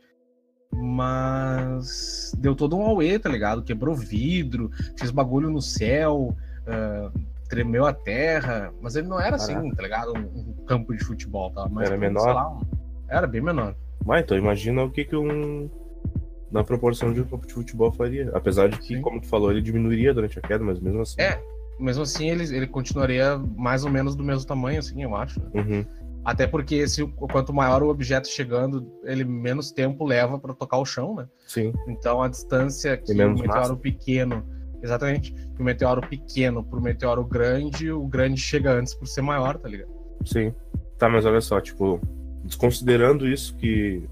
Mas 0.76 2.32
deu 2.38 2.54
todo 2.54 2.76
um 2.76 2.82
auê, 2.82 3.18
tá 3.18 3.28
ligado? 3.28 3.62
Quebrou 3.62 3.94
vidro, 3.94 4.70
fez 4.98 5.10
bagulho 5.10 5.50
no 5.50 5.60
céu, 5.62 6.36
ah, 6.66 7.10
tremeu 7.48 7.86
a 7.86 7.92
terra. 7.92 8.72
Mas 8.80 8.96
ele 8.96 9.08
não 9.08 9.20
era 9.20 9.36
assim, 9.36 9.54
Caraca. 9.54 9.76
tá 9.76 9.82
ligado? 9.82 10.12
Um, 10.16 10.50
um 10.60 10.64
campo 10.66 10.94
de 10.94 11.04
futebol, 11.04 11.50
tá? 11.50 11.68
Mas, 11.70 11.88
Era 11.90 11.98
sei 11.98 12.08
menor? 12.08 12.34
lá, 12.34 12.48
um- 12.50 12.60
era 13.08 13.26
bem 13.26 13.40
menor. 13.40 13.74
Mas 14.04 14.22
então 14.24 14.36
imagina 14.36 14.82
o 14.84 14.90
que 14.90 15.04
que 15.04 15.16
um. 15.16 15.68
Na 16.50 16.62
proporção 16.62 17.12
de 17.12 17.20
um 17.20 17.24
campo 17.24 17.44
de 17.46 17.52
futebol 17.52 17.90
faria. 17.92 18.30
Apesar 18.32 18.68
de 18.68 18.78
que, 18.78 18.94
Sim. 18.94 19.00
como 19.02 19.20
tu 19.20 19.26
falou, 19.26 19.50
ele 19.50 19.60
diminuiria 19.60 20.14
durante 20.14 20.38
a 20.38 20.42
queda, 20.42 20.62
mas 20.62 20.78
mesmo 20.78 21.00
assim. 21.02 21.20
É, 21.20 21.40
mesmo 21.78 22.04
assim 22.04 22.30
ele, 22.30 22.44
ele 22.54 22.66
continuaria 22.68 23.36
mais 23.56 23.84
ou 23.84 23.90
menos 23.90 24.14
do 24.14 24.22
mesmo 24.22 24.46
tamanho, 24.46 24.78
assim, 24.78 25.02
eu 25.02 25.14
acho. 25.16 25.40
né? 25.40 25.50
Uhum. 25.54 25.84
Até 26.26 26.44
porque 26.44 26.84
quanto 27.30 27.54
maior 27.54 27.84
o 27.84 27.88
objeto 27.88 28.26
chegando, 28.26 28.84
ele 29.04 29.22
menos 29.24 29.70
tempo 29.70 30.04
leva 30.04 30.36
pra 30.40 30.52
tocar 30.52 30.76
o 30.78 30.84
chão, 30.84 31.14
né? 31.14 31.28
Sim. 31.46 31.72
Então 31.86 32.20
a 32.20 32.26
distância 32.26 32.96
que 32.96 33.12
o 33.12 33.16
meteoro 33.16 33.44
massa. 33.54 33.76
pequeno, 33.76 34.44
exatamente, 34.82 35.32
que 35.32 35.62
o 35.62 35.64
meteoro 35.64 36.00
pequeno 36.00 36.64
pro 36.64 36.80
meteoro 36.82 37.24
grande, 37.24 37.92
o 37.92 38.04
grande 38.08 38.40
chega 38.40 38.72
antes 38.72 38.92
por 38.92 39.06
ser 39.06 39.22
maior, 39.22 39.56
tá 39.56 39.68
ligado? 39.68 39.88
Sim. 40.24 40.52
Tá, 40.98 41.08
mas 41.08 41.24
olha 41.24 41.40
só, 41.40 41.60
tipo, 41.60 42.00
desconsiderando 42.42 43.28
isso 43.28 43.54
que, 43.56 44.02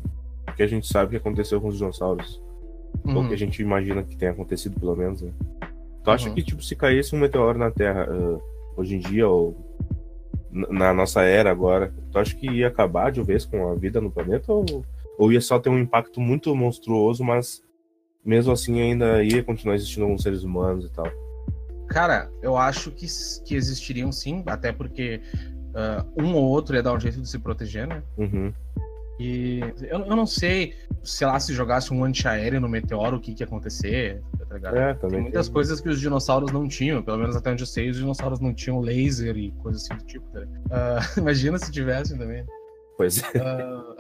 que 0.56 0.62
a 0.62 0.68
gente 0.68 0.86
sabe 0.86 1.10
que 1.10 1.16
aconteceu 1.16 1.60
com 1.60 1.66
os 1.66 1.78
dinossauros, 1.78 2.40
ou 3.04 3.10
Uhum. 3.12 3.26
que 3.28 3.34
a 3.34 3.38
gente 3.38 3.60
imagina 3.60 4.04
que 4.04 4.16
tenha 4.16 4.30
acontecido, 4.30 4.78
pelo 4.78 4.94
menos, 4.94 5.20
né? 5.20 5.32
Tu 6.04 6.10
acha 6.12 6.28
Uhum. 6.28 6.34
que, 6.36 6.44
tipo, 6.44 6.62
se 6.62 6.76
caísse 6.76 7.16
um 7.16 7.18
meteoro 7.18 7.58
na 7.58 7.72
Terra 7.72 8.06
ah, 8.08 8.38
hoje 8.76 8.94
em 8.94 8.98
dia, 9.00 9.26
ou 9.26 9.73
na 10.54 10.94
nossa 10.94 11.22
era 11.22 11.50
agora, 11.50 11.92
tu 12.12 12.18
acha 12.18 12.34
que 12.34 12.48
ia 12.48 12.68
acabar 12.68 13.10
de 13.10 13.22
vez 13.22 13.44
com 13.44 13.68
a 13.68 13.74
vida 13.74 14.00
no 14.00 14.10
planeta, 14.10 14.52
ou, 14.52 14.84
ou 15.18 15.32
ia 15.32 15.40
só 15.40 15.58
ter 15.58 15.68
um 15.68 15.78
impacto 15.78 16.20
muito 16.20 16.54
monstruoso, 16.54 17.24
mas 17.24 17.62
mesmo 18.24 18.52
assim 18.52 18.80
ainda 18.80 19.22
ia 19.22 19.42
continuar 19.42 19.74
existindo 19.74 20.04
alguns 20.04 20.22
seres 20.22 20.44
humanos 20.44 20.86
e 20.86 20.90
tal? 20.90 21.06
Cara, 21.88 22.30
eu 22.40 22.56
acho 22.56 22.90
que, 22.90 23.06
que 23.44 23.54
existiriam 23.54 24.10
sim, 24.10 24.42
até 24.46 24.72
porque 24.72 25.20
ah, 25.74 26.04
um 26.16 26.34
ou 26.34 26.44
outro 26.44 26.76
ia 26.76 26.82
dar 26.82 26.94
um 26.94 27.00
jeito 27.00 27.20
de 27.20 27.28
se 27.28 27.38
proteger, 27.38 27.86
né? 27.86 28.02
Uhum. 28.16 28.52
E 29.18 29.60
eu, 29.82 30.00
eu 30.00 30.16
não 30.16 30.26
sei, 30.26 30.74
sei 31.02 31.26
lá, 31.26 31.38
se 31.38 31.52
jogasse 31.52 31.92
um 31.92 32.04
antiaéreo 32.04 32.60
no 32.60 32.68
meteoro, 32.68 33.16
o 33.16 33.20
que, 33.20 33.34
que 33.34 33.42
ia 33.42 33.46
acontecer, 33.46 34.22
tá 34.60 34.70
ligado? 34.70 34.76
É, 34.76 34.94
Tem 34.94 35.20
muitas 35.22 35.46
tem. 35.46 35.52
coisas 35.54 35.80
que 35.80 35.88
os 35.88 35.98
dinossauros 36.00 36.52
não 36.52 36.68
tinham, 36.68 37.02
pelo 37.02 37.18
menos 37.18 37.34
até 37.34 37.50
onde 37.50 37.62
eu 37.62 37.66
sei, 37.66 37.90
os 37.90 37.96
dinossauros 37.96 38.38
não 38.40 38.54
tinham 38.54 38.80
laser 38.80 39.36
e 39.36 39.50
coisas 39.52 39.82
assim 39.82 39.96
do 39.96 40.04
tipo. 40.04 40.24
tá? 40.30 40.40
Ah, 40.70 41.00
imagina 41.18 41.58
se 41.58 41.70
tivessem 41.72 42.16
também. 42.16 42.44
Pois 42.96 43.18
é. 43.34 43.38
Ah, 43.40 43.96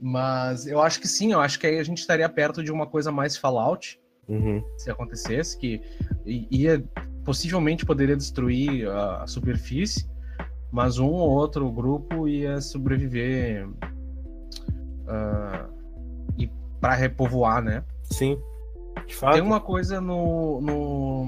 mas 0.00 0.66
eu 0.66 0.80
acho 0.80 1.00
que 1.00 1.06
sim, 1.08 1.32
eu 1.32 1.40
acho 1.40 1.58
que 1.58 1.66
aí 1.66 1.78
a 1.78 1.82
gente 1.82 1.98
estaria 1.98 2.28
perto 2.28 2.62
de 2.62 2.72
uma 2.72 2.86
coisa 2.86 3.12
mais 3.12 3.36
Fallout, 3.36 4.00
Uhum. 4.28 4.62
se 4.78 4.88
acontecesse, 4.90 5.58
que 5.58 5.82
ia 6.24 6.82
possivelmente 7.24 7.84
poderia 7.84 8.16
destruir 8.16 8.88
a 8.88 9.26
superfície, 9.26 10.08
mas 10.70 10.98
um 10.98 11.08
ou 11.08 11.28
outro 11.30 11.68
grupo 11.70 12.28
ia 12.28 12.60
sobreviver 12.60 13.68
ah, 15.08 15.66
e 16.38 16.48
para 16.80 16.94
repovoar, 16.94 17.60
né? 17.62 17.84
Sim. 18.04 18.38
De 19.10 19.16
fato. 19.16 19.34
Tem 19.34 19.42
uma 19.42 19.60
coisa 19.60 20.00
no, 20.00 20.60
no 20.60 21.26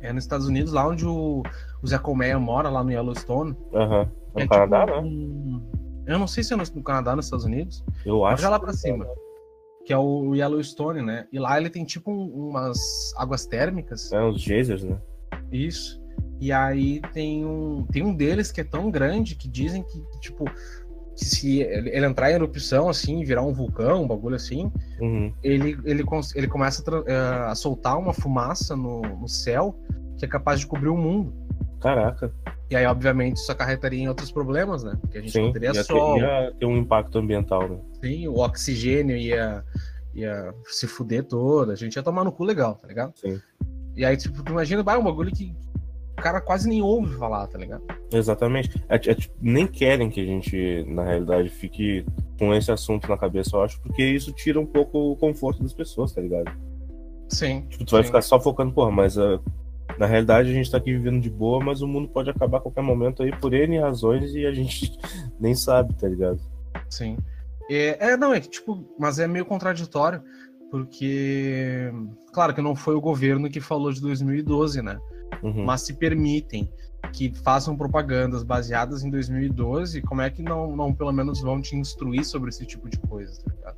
é 0.00 0.12
nos 0.12 0.24
Estados 0.24 0.46
Unidos, 0.46 0.72
lá 0.74 0.86
onde 0.86 1.06
o, 1.06 1.42
o 1.82 1.86
Zé 1.86 1.96
Colmeia 1.98 2.38
mora, 2.38 2.68
lá 2.68 2.84
no 2.84 2.90
Yellowstone. 2.92 3.56
Aham. 3.72 4.10
No 4.34 4.40
é 4.42 4.46
Canadá, 4.46 4.84
tipo 4.84 5.00
né? 5.00 5.02
um- 5.08 5.62
Eu 6.06 6.18
não 6.18 6.26
sei 6.26 6.44
se 6.44 6.52
é 6.52 6.56
no, 6.56 6.82
Canadá 6.82 7.16
nos 7.16 7.24
Estados 7.26 7.46
Unidos. 7.46 7.82
Eu 8.04 8.26
acho. 8.26 8.42
já 8.42 8.50
lá 8.50 8.58
que 8.58 8.64
pra 8.66 8.72
no 8.72 8.78
cima. 8.78 9.06
Que 9.86 9.92
é 9.94 9.98
o 9.98 10.34
Yellowstone, 10.34 11.00
né? 11.00 11.26
E 11.32 11.38
lá 11.38 11.58
ele 11.58 11.70
tem 11.70 11.82
tipo 11.84 12.10
um- 12.12 12.50
umas 12.50 12.78
águas 13.16 13.46
térmicas. 13.46 14.12
É, 14.12 14.22
os 14.22 14.38
geysers, 14.42 14.84
né? 14.84 14.98
Isso. 15.50 15.98
E 16.40 16.52
aí 16.52 17.00
tem 17.14 17.46
um, 17.46 17.86
tem 17.90 18.02
um 18.02 18.14
deles 18.14 18.52
que 18.52 18.60
é 18.60 18.64
tão 18.64 18.90
grande 18.90 19.34
que 19.34 19.48
dizem 19.48 19.82
que, 19.82 19.98
tipo, 20.20 20.44
que 21.16 21.24
se 21.24 21.60
ele, 21.60 22.04
entrar 22.04 22.30
em 22.30 22.34
erupção, 22.34 22.88
assim, 22.88 23.22
virar 23.24 23.42
um 23.42 23.52
vulcão, 23.52 24.02
um 24.02 24.08
bagulho 24.08 24.34
assim, 24.36 24.70
Uhum. 25.00 25.32
ele, 25.42 25.76
ele, 25.84 26.04
ele 26.34 26.48
começa 26.48 26.82
a, 26.88 27.10
eh, 27.10 27.50
a 27.50 27.54
soltar 27.54 27.98
uma 27.98 28.12
fumaça 28.12 28.76
no, 28.76 29.00
no 29.02 29.28
céu 29.28 29.78
que 30.16 30.24
é 30.24 30.28
capaz 30.28 30.60
de 30.60 30.66
cobrir 30.66 30.88
o 30.88 30.96
mundo. 30.96 31.32
Caraca. 31.80 32.32
E 32.70 32.76
aí, 32.76 32.86
obviamente, 32.86 33.36
isso 33.36 33.52
acarretaria 33.52 34.00
em 34.00 34.08
outros 34.08 34.32
problemas, 34.32 34.82
né? 34.82 34.96
Porque 35.00 35.18
a 35.18 35.20
gente 35.20 35.32
Sim. 35.32 35.42
não 35.42 35.52
teria 35.52 35.72
ia, 35.72 35.84
sol, 35.84 36.14
ter, 36.14 36.20
ia 36.20 36.52
ter 36.58 36.66
um 36.66 36.78
impacto 36.78 37.18
ambiental, 37.18 37.68
né? 37.68 37.78
sim, 38.02 38.26
o 38.26 38.38
oxigênio 38.38 39.16
ia, 39.16 39.62
ia 40.14 40.54
se 40.64 40.86
fuder 40.86 41.24
todo, 41.24 41.70
a 41.70 41.76
gente 41.76 41.94
ia 41.94 42.02
tomar 42.02 42.24
no 42.24 42.32
cu 42.32 42.44
legal, 42.44 42.74
tá 42.76 42.88
ligado? 42.88 43.12
Sim. 43.16 43.40
E 43.94 44.04
aí, 44.04 44.16
tipo, 44.16 44.42
imagina, 44.48 44.82
vai, 44.82 44.96
um 44.96 45.04
bagulho 45.04 45.30
que 45.30 45.54
o 46.16 46.22
cara 46.22 46.40
quase 46.40 46.68
nem 46.68 46.80
ouve 46.80 47.16
falar, 47.16 47.46
tá 47.48 47.58
ligado? 47.58 47.82
Exatamente. 48.12 48.70
É, 48.88 48.94
é, 48.94 49.14
tipo, 49.14 49.34
nem 49.40 49.66
querem 49.66 50.08
que 50.08 50.20
a 50.20 50.24
gente, 50.24 50.84
na 50.88 51.04
realidade, 51.04 51.48
fique 51.48 52.06
com 52.38 52.54
esse 52.54 52.70
assunto 52.70 53.08
na 53.08 53.16
cabeça, 53.16 53.56
eu 53.56 53.62
acho, 53.62 53.80
porque 53.80 54.04
isso 54.04 54.32
tira 54.32 54.60
um 54.60 54.66
pouco 54.66 55.12
o 55.12 55.16
conforto 55.16 55.62
das 55.62 55.72
pessoas, 55.72 56.12
tá 56.12 56.20
ligado? 56.20 56.50
Sim. 57.28 57.66
Tipo, 57.68 57.84
tu 57.84 57.92
vai 57.92 58.02
Sim. 58.02 58.06
ficar 58.06 58.22
só 58.22 58.40
focando, 58.40 58.72
porra, 58.72 58.90
mas 58.90 59.18
ah, 59.18 59.40
na 59.98 60.06
realidade 60.06 60.50
a 60.50 60.52
gente 60.52 60.70
tá 60.70 60.78
aqui 60.78 60.92
vivendo 60.92 61.20
de 61.20 61.30
boa, 61.30 61.62
mas 61.62 61.82
o 61.82 61.88
mundo 61.88 62.08
pode 62.08 62.30
acabar 62.30 62.58
a 62.58 62.60
qualquer 62.60 62.82
momento 62.82 63.22
aí 63.22 63.34
por 63.36 63.52
N 63.52 63.78
razões 63.78 64.34
e 64.34 64.46
a 64.46 64.52
gente 64.52 64.96
nem 65.40 65.54
sabe, 65.54 65.94
tá 65.94 66.08
ligado? 66.08 66.40
Sim. 66.88 67.16
É, 67.68 68.12
é, 68.12 68.16
não, 68.16 68.32
é 68.32 68.40
que, 68.40 68.48
tipo, 68.48 68.86
mas 68.98 69.18
é 69.18 69.26
meio 69.26 69.44
contraditório, 69.44 70.22
porque, 70.70 71.90
claro 72.32 72.54
que 72.54 72.60
não 72.60 72.76
foi 72.76 72.94
o 72.94 73.00
governo 73.00 73.50
que 73.50 73.60
falou 73.60 73.92
de 73.92 74.00
2012, 74.00 74.82
né? 74.82 74.98
Uhum. 75.42 75.64
Mas 75.64 75.82
se 75.82 75.94
permitem 75.94 76.70
que 77.12 77.32
façam 77.42 77.76
propagandas 77.76 78.42
baseadas 78.42 79.04
em 79.04 79.10
2012, 79.10 80.00
como 80.02 80.22
é 80.22 80.30
que 80.30 80.42
não, 80.42 80.74
não 80.74 80.92
pelo 80.92 81.12
menos 81.12 81.40
vão 81.40 81.60
te 81.60 81.76
instruir 81.76 82.24
sobre 82.24 82.48
esse 82.48 82.64
tipo 82.64 82.88
de 82.88 82.98
coisa, 82.98 83.42
tá 83.42 83.52
ligado? 83.54 83.76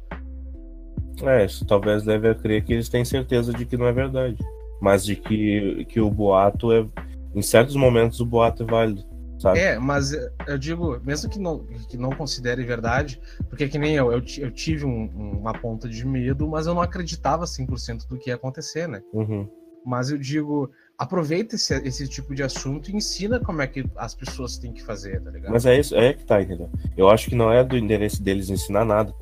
É, 1.23 1.45
isso 1.45 1.65
talvez 1.65 2.05
leve 2.05 2.29
a 2.29 2.35
crer 2.35 2.63
que 2.63 2.73
eles 2.75 2.89
têm 2.89 3.05
certeza 3.05 3.53
de 3.53 3.65
que 3.65 3.77
não 3.77 3.87
é 3.87 3.93
verdade. 3.93 4.37
Mas 4.81 5.05
de 5.05 5.17
que, 5.17 5.87
que 5.89 6.01
o 6.01 6.11
boato 6.11 6.73
é. 6.73 6.87
Em 7.35 7.43
certos 7.43 7.75
momentos 7.77 8.21
o 8.21 8.27
boato 8.27 8.63
é 8.63 8.67
válido, 8.67 9.05
sabe? 9.39 9.59
É, 9.59 9.79
mas 9.79 10.13
eu 10.47 10.59
digo, 10.59 10.99
mesmo 11.05 11.31
que 11.31 11.39
não, 11.39 11.65
que 11.89 11.97
não 11.97 12.11
considere 12.11 12.63
verdade, 12.65 13.21
porque 13.49 13.69
que 13.69 13.79
nem 13.79 13.95
eu, 13.95 14.13
eu, 14.13 14.23
eu 14.39 14.51
tive 14.51 14.85
um- 14.87 15.39
uma 15.41 15.53
ponta 15.53 15.89
de 15.89 16.07
medo, 16.07 16.49
mas 16.49 16.67
eu 16.67 16.75
não 16.75 16.81
acreditava 16.83 17.45
100% 17.47 18.07
do 18.09 18.19
que 18.19 18.31
ia 18.31 18.37
acontecer, 18.37 18.87
né? 18.87 19.03
Uhum. 19.13 19.49
Mas 19.85 20.11
eu 20.11 20.19
digo, 20.19 20.71
aproveita 20.99 21.55
esse, 21.57 21.75
esse 21.87 22.09
tipo 22.09 22.35
de 22.35 22.43
assunto 22.43 22.91
e 22.91 22.97
ensina 22.97 23.39
como 23.41 23.61
é 23.63 23.67
que 23.67 23.85
as 23.97 24.15
pessoas 24.15 24.57
têm 24.57 24.73
que 24.73 24.83
fazer, 24.83 25.21
tá 25.23 25.31
ligado? 25.31 25.53
Mas 25.53 25.67
é 25.67 25.79
isso, 25.79 25.95
é 25.95 26.13
que 26.15 26.25
tá, 26.25 26.41
entendeu? 26.41 26.71
Eu 26.97 27.09
acho 27.11 27.29
que 27.29 27.35
não 27.35 27.53
é 27.53 27.63
do 27.63 27.77
interesse 27.77 28.23
deles 28.23 28.49
ensinar 28.51 28.85
nada. 28.85 29.15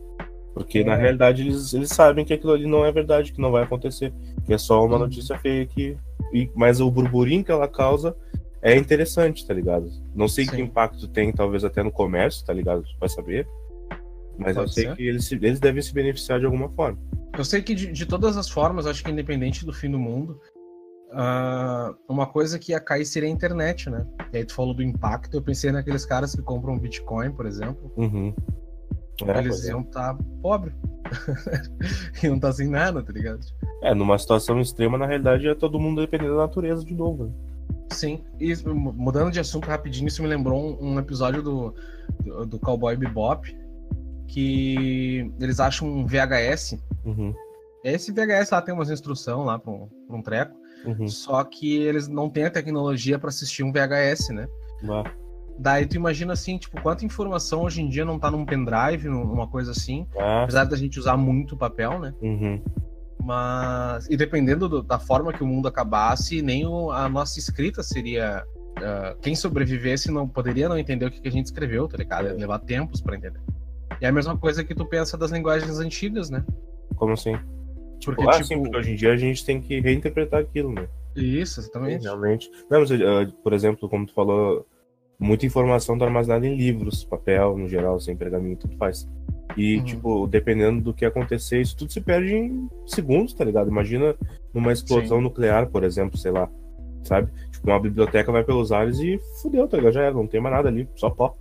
Porque 0.54 0.85
na 0.85 0.95
É. 0.95 0.97
realidade 1.00 1.43
eles, 1.43 1.75
eles 1.75 1.88
sabem 1.90 2.25
que 2.25 2.33
aquilo 2.33 2.52
ali 2.52 2.66
não 2.66 2.85
é 2.85 2.93
verdade, 2.93 3.33
que 3.33 3.40
não 3.40 3.50
vai 3.50 3.64
acontecer. 3.64 4.12
Que 4.47 4.54
é 4.54 4.59
só 4.59 4.85
uma 4.85 4.95
Uhum. 4.95 5.00
notícia 5.00 5.37
feia 5.38 5.66
que. 5.66 5.97
e- 6.33 6.49
mas 6.54 6.81
o 6.81 6.88
burburinho 6.90 7.43
que 7.45 7.50
ela 7.50 7.66
causa 7.69 8.16
é 8.62 8.76
interessante, 8.76 9.45
tá 9.47 9.52
ligado? 9.52 9.90
Não 10.14 10.28
sei 10.28 10.47
que 10.47 10.54
Sim. 10.57 10.62
impacto 10.62 11.09
tem, 11.09 11.33
talvez 11.33 11.64
até 11.64 11.83
no 11.83 11.90
comércio, 11.90 12.45
tá 12.47 12.52
ligado? 12.52 12.85
Vai 13.00 13.09
saber. 13.09 13.47
Mas 14.38 14.57
eu 14.57 14.62
Pode 14.62 14.75
sei 14.75 14.85
ser. 14.88 14.97
que 14.97 15.02
eles, 15.07 15.31
eles 15.33 15.61
devem 15.61 15.83
se 15.83 15.93
beneficiar 15.93 16.38
de 16.40 16.47
alguma 16.47 16.69
forma. 16.71 16.99
Eu 17.37 17.45
sei 17.45 17.61
que 17.62 17.75
de, 17.75 17.90
de 17.93 18.07
todas 18.07 18.37
as 18.37 18.49
formas, 18.49 18.87
acho 18.87 19.02
que 19.04 19.11
independente 19.11 19.66
do 19.66 19.73
fim 19.73 19.90
do 19.90 19.99
mundo, 19.99 20.40
ah, 21.14 21.94
uma 22.09 22.26
coisa 22.26 22.59
que 22.59 22.73
ia 22.73 22.80
cair 22.80 23.04
seria 23.06 23.28
a 23.28 23.33
internet, 23.33 23.88
né? 23.88 24.06
E 24.33 24.38
aí 24.38 24.44
tu 24.44 24.54
falou 24.54 24.75
do 24.75 24.83
impacto, 24.83 25.35
eu 25.37 25.42
pensei 25.42 25.71
naqueles 25.73 26.04
caras 26.04 26.35
que 26.35 26.42
compram 26.42 26.78
Bitcoin, 26.78 27.33
por 27.33 27.47
exemplo, 27.47 27.92
Uhum. 27.97 28.35
É, 29.26 29.38
eles 29.38 29.64
é. 29.64 29.68
iam 29.71 29.83
estar 29.83 30.16
pobre. 30.42 30.75
iam 32.23 32.35
estar 32.37 32.52
sem 32.52 32.68
nada, 32.68 33.02
tá 33.02 33.12
ligado? 33.12 33.40
É, 33.83 33.94
numa 33.94 34.18
situação 34.18 34.61
extrema, 34.61 34.99
na 34.99 35.06
realidade, 35.06 35.47
é 35.47 35.54
todo 35.54 35.78
mundo 35.78 36.00
dependendo 36.00 36.33
da 36.37 36.42
natureza 36.42 36.85
de 36.85 36.94
novo. 36.94 37.26
né? 37.26 37.33
Sim, 37.92 38.25
e 38.40 38.54
mu- 38.66 38.92
mudando 38.92 39.30
de 39.30 39.38
assunto 39.38 39.66
rapidinho, 39.68 40.09
isso 40.09 40.21
me 40.23 40.28
lembrou 40.28 40.61
um, 40.80 40.94
um 40.94 40.99
episódio 40.99 41.42
do, 41.42 41.75
do, 42.25 42.47
do 42.47 42.59
Cowboy 42.59 42.97
Bebop, 42.97 43.56
que 44.26 45.30
eles 45.40 45.61
acham 45.61 45.87
um 45.88 46.06
VHS. 46.06 46.76
Uhum. 47.04 47.33
Esse 47.85 48.11
VHS 48.11 48.50
lá 48.50 48.62
tem 48.62 48.75
umas 48.75 48.90
instruções 48.90 49.47
lá 49.47 49.59
para 49.59 49.71
um, 49.71 49.87
pra 50.09 50.16
um 50.16 50.23
treco, 50.23 50.56
Uhum. 50.85 51.09
só 51.09 51.43
que 51.45 51.76
eles 51.79 52.09
não 52.09 52.29
têm 52.29 52.45
a 52.45 52.50
tecnologia 52.50 53.19
para 53.19 53.29
assistir 53.31 53.62
um 53.62 53.73
VHS, 53.73 54.31
né? 54.35 54.47
Bah. 54.83 55.05
Daí 55.59 55.87
tu 55.87 55.95
imagina 55.97 56.33
assim, 56.33 56.59
tipo, 56.59 56.81
quanta 56.83 57.05
informação 57.05 57.62
hoje 57.62 57.81
em 57.81 57.88
dia 57.88 58.05
não 58.05 58.19
tá 58.19 58.31
num 58.31 58.45
pendrive, 58.45 59.09
num- 59.09 59.25
numa 59.25 59.47
coisa 59.47 59.71
assim, 59.71 60.07
Ah, 60.19 60.43
apesar 60.43 60.64
da 60.64 60.76
gente 60.76 60.99
usar 60.99 61.17
muito 61.17 61.57
papel, 61.57 61.99
né? 62.00 62.12
uhum. 62.21 62.61
Mas. 63.23 64.07
E 64.11 64.17
dependendo 64.17 64.69
do- 64.69 64.83
da 64.83 64.99
forma 64.99 65.33
que 65.33 65.43
o 65.43 65.47
mundo 65.47 65.67
acabasse, 65.69 66.43
nem 66.43 66.67
o- 66.67 66.91
a 66.91 67.09
nossa 67.09 67.38
escrita 67.38 67.83
seria. 67.83 68.45
ah, 68.76 69.14
quem 69.23 69.37
sobrevivesse 69.37 70.11
não 70.11 70.26
poderia 70.29 70.69
não 70.69 70.76
entender 70.76 71.07
o 71.07 71.11
que, 71.11 71.21
que 71.21 71.29
a 71.29 71.31
gente 71.31 71.47
escreveu, 71.47 71.87
tá 71.87 71.97
ligado? 71.97 72.26
É. 72.26 72.33
levar 72.33 72.59
tempos 72.59 73.00
pra 73.00 73.14
entender. 73.17 73.41
E 74.00 74.05
é 74.05 74.09
a 74.09 74.12
mesma 74.12 74.37
coisa 74.37 74.64
que 74.64 74.75
tu 74.75 74.85
pensa 74.85 75.17
das 75.17 75.31
linguagens 75.31 75.79
antigas, 75.79 76.29
né? 76.29 76.45
Como 76.97 77.12
assim? 77.12 77.37
Porque, 78.05 78.23
ah, 78.23 78.33
tipo. 78.33 78.45
sim, 78.45 78.63
porque 78.63 78.77
hoje 78.77 78.93
em 78.93 78.97
dia 78.97 79.13
a 79.13 79.17
gente 79.17 79.45
tem 79.45 79.61
que 79.61 79.81
reinterpretar 79.81 80.41
aquilo, 80.41 80.73
né? 80.73 80.87
Isso, 81.17 81.61
exatamente. 81.61 82.03
Realmente. 82.03 82.51
Não, 82.71 82.81
mas, 82.81 82.91
eh, 82.91 82.97
por 83.43 83.53
exemplo, 83.53 83.89
como 83.89 84.07
tu 84.07 84.13
falou, 84.15 84.67
muita 85.19 85.47
informação 85.47 85.97
tá 85.97 86.05
armazenada 86.05 86.47
em 86.47 86.57
livros, 86.57 87.05
papel, 87.05 87.57
no 87.57 87.69
geral, 87.69 88.01
sem 88.01 88.17
pergaminho, 88.17 88.57
tudo 88.57 88.77
faz. 88.77 89.09
E, 89.57 89.77
Uhum. 89.79 89.85
tipo, 89.85 90.27
dependendo 90.27 90.81
do 90.81 90.93
que 90.95 91.05
acontecer, 91.05 91.61
isso 91.61 91.77
tudo 91.77 91.93
se 91.93 92.01
perde 92.01 92.35
em 92.35 92.69
segundos, 92.87 93.33
tá 93.35 93.45
ligado? 93.45 93.71
Imagina 93.71 94.17
numa 94.53 94.73
explosão 94.73 95.19
Sim. 95.19 95.23
nuclear, 95.25 95.69
por 95.69 95.85
exemplo, 95.85 96.19
sei 96.19 96.33
lá, 96.33 96.51
sabe? 97.05 97.31
Tipo, 97.53 97.69
uma 97.71 97.79
biblioteca 97.79 98.33
vai 98.33 98.43
pelos 98.43 98.73
ares 98.73 98.99
e 98.99 99.19
fudeu, 99.41 99.69
tá 99.69 99.77
ligado? 99.77 99.93
Já 99.93 100.03
era, 100.03 100.15
não 100.15 100.27
tem 100.27 100.41
mais 100.41 100.55
nada 100.57 100.69
ali, 100.69 100.89
só 100.97 101.11
pó. 101.11 101.37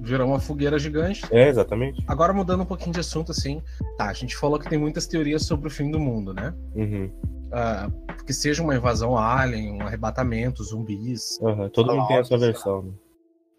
Virou 0.00 0.28
uma 0.28 0.38
fogueira 0.40 0.78
gigante. 0.78 1.22
É, 1.30 1.48
exatamente. 1.48 2.02
Agora 2.06 2.32
mudando 2.32 2.62
um 2.62 2.66
pouquinho 2.66 2.92
de 2.92 3.00
assunto, 3.00 3.32
assim. 3.32 3.62
Tá, 3.96 4.06
a 4.08 4.12
gente 4.12 4.36
falou 4.36 4.58
que 4.58 4.68
tem 4.68 4.78
muitas 4.78 5.06
teorias 5.06 5.44
sobre 5.44 5.68
o 5.68 5.70
fim 5.70 5.90
do 5.90 5.98
mundo, 5.98 6.32
né? 6.34 6.54
Uhum. 6.74 7.10
Ah, 7.52 7.90
que 8.26 8.32
seja 8.32 8.62
uma 8.62 8.74
invasão 8.76 9.16
alien, 9.16 9.72
um 9.72 9.82
arrebatamento, 9.86 10.62
zumbis, 10.64 11.40
Aham, 11.42 11.68
Todo 11.70 11.94
mundo 11.94 12.06
tem 12.08 12.18
a 12.18 12.24
sua 12.24 12.38
versão, 12.38 12.82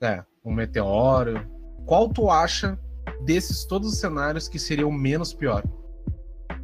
né? 0.01 0.17
é, 0.17 0.24
um 0.46 0.53
meteoro. 0.53 1.46
Qual 1.86 2.10
tu 2.10 2.29
acha 2.29 2.77
desses 3.25 3.65
todos 3.65 3.91
os 3.94 3.98
cenários 4.00 4.48
que 4.48 4.60
seriam 4.60 4.91
menos 4.91 5.34
pior? 5.34 5.63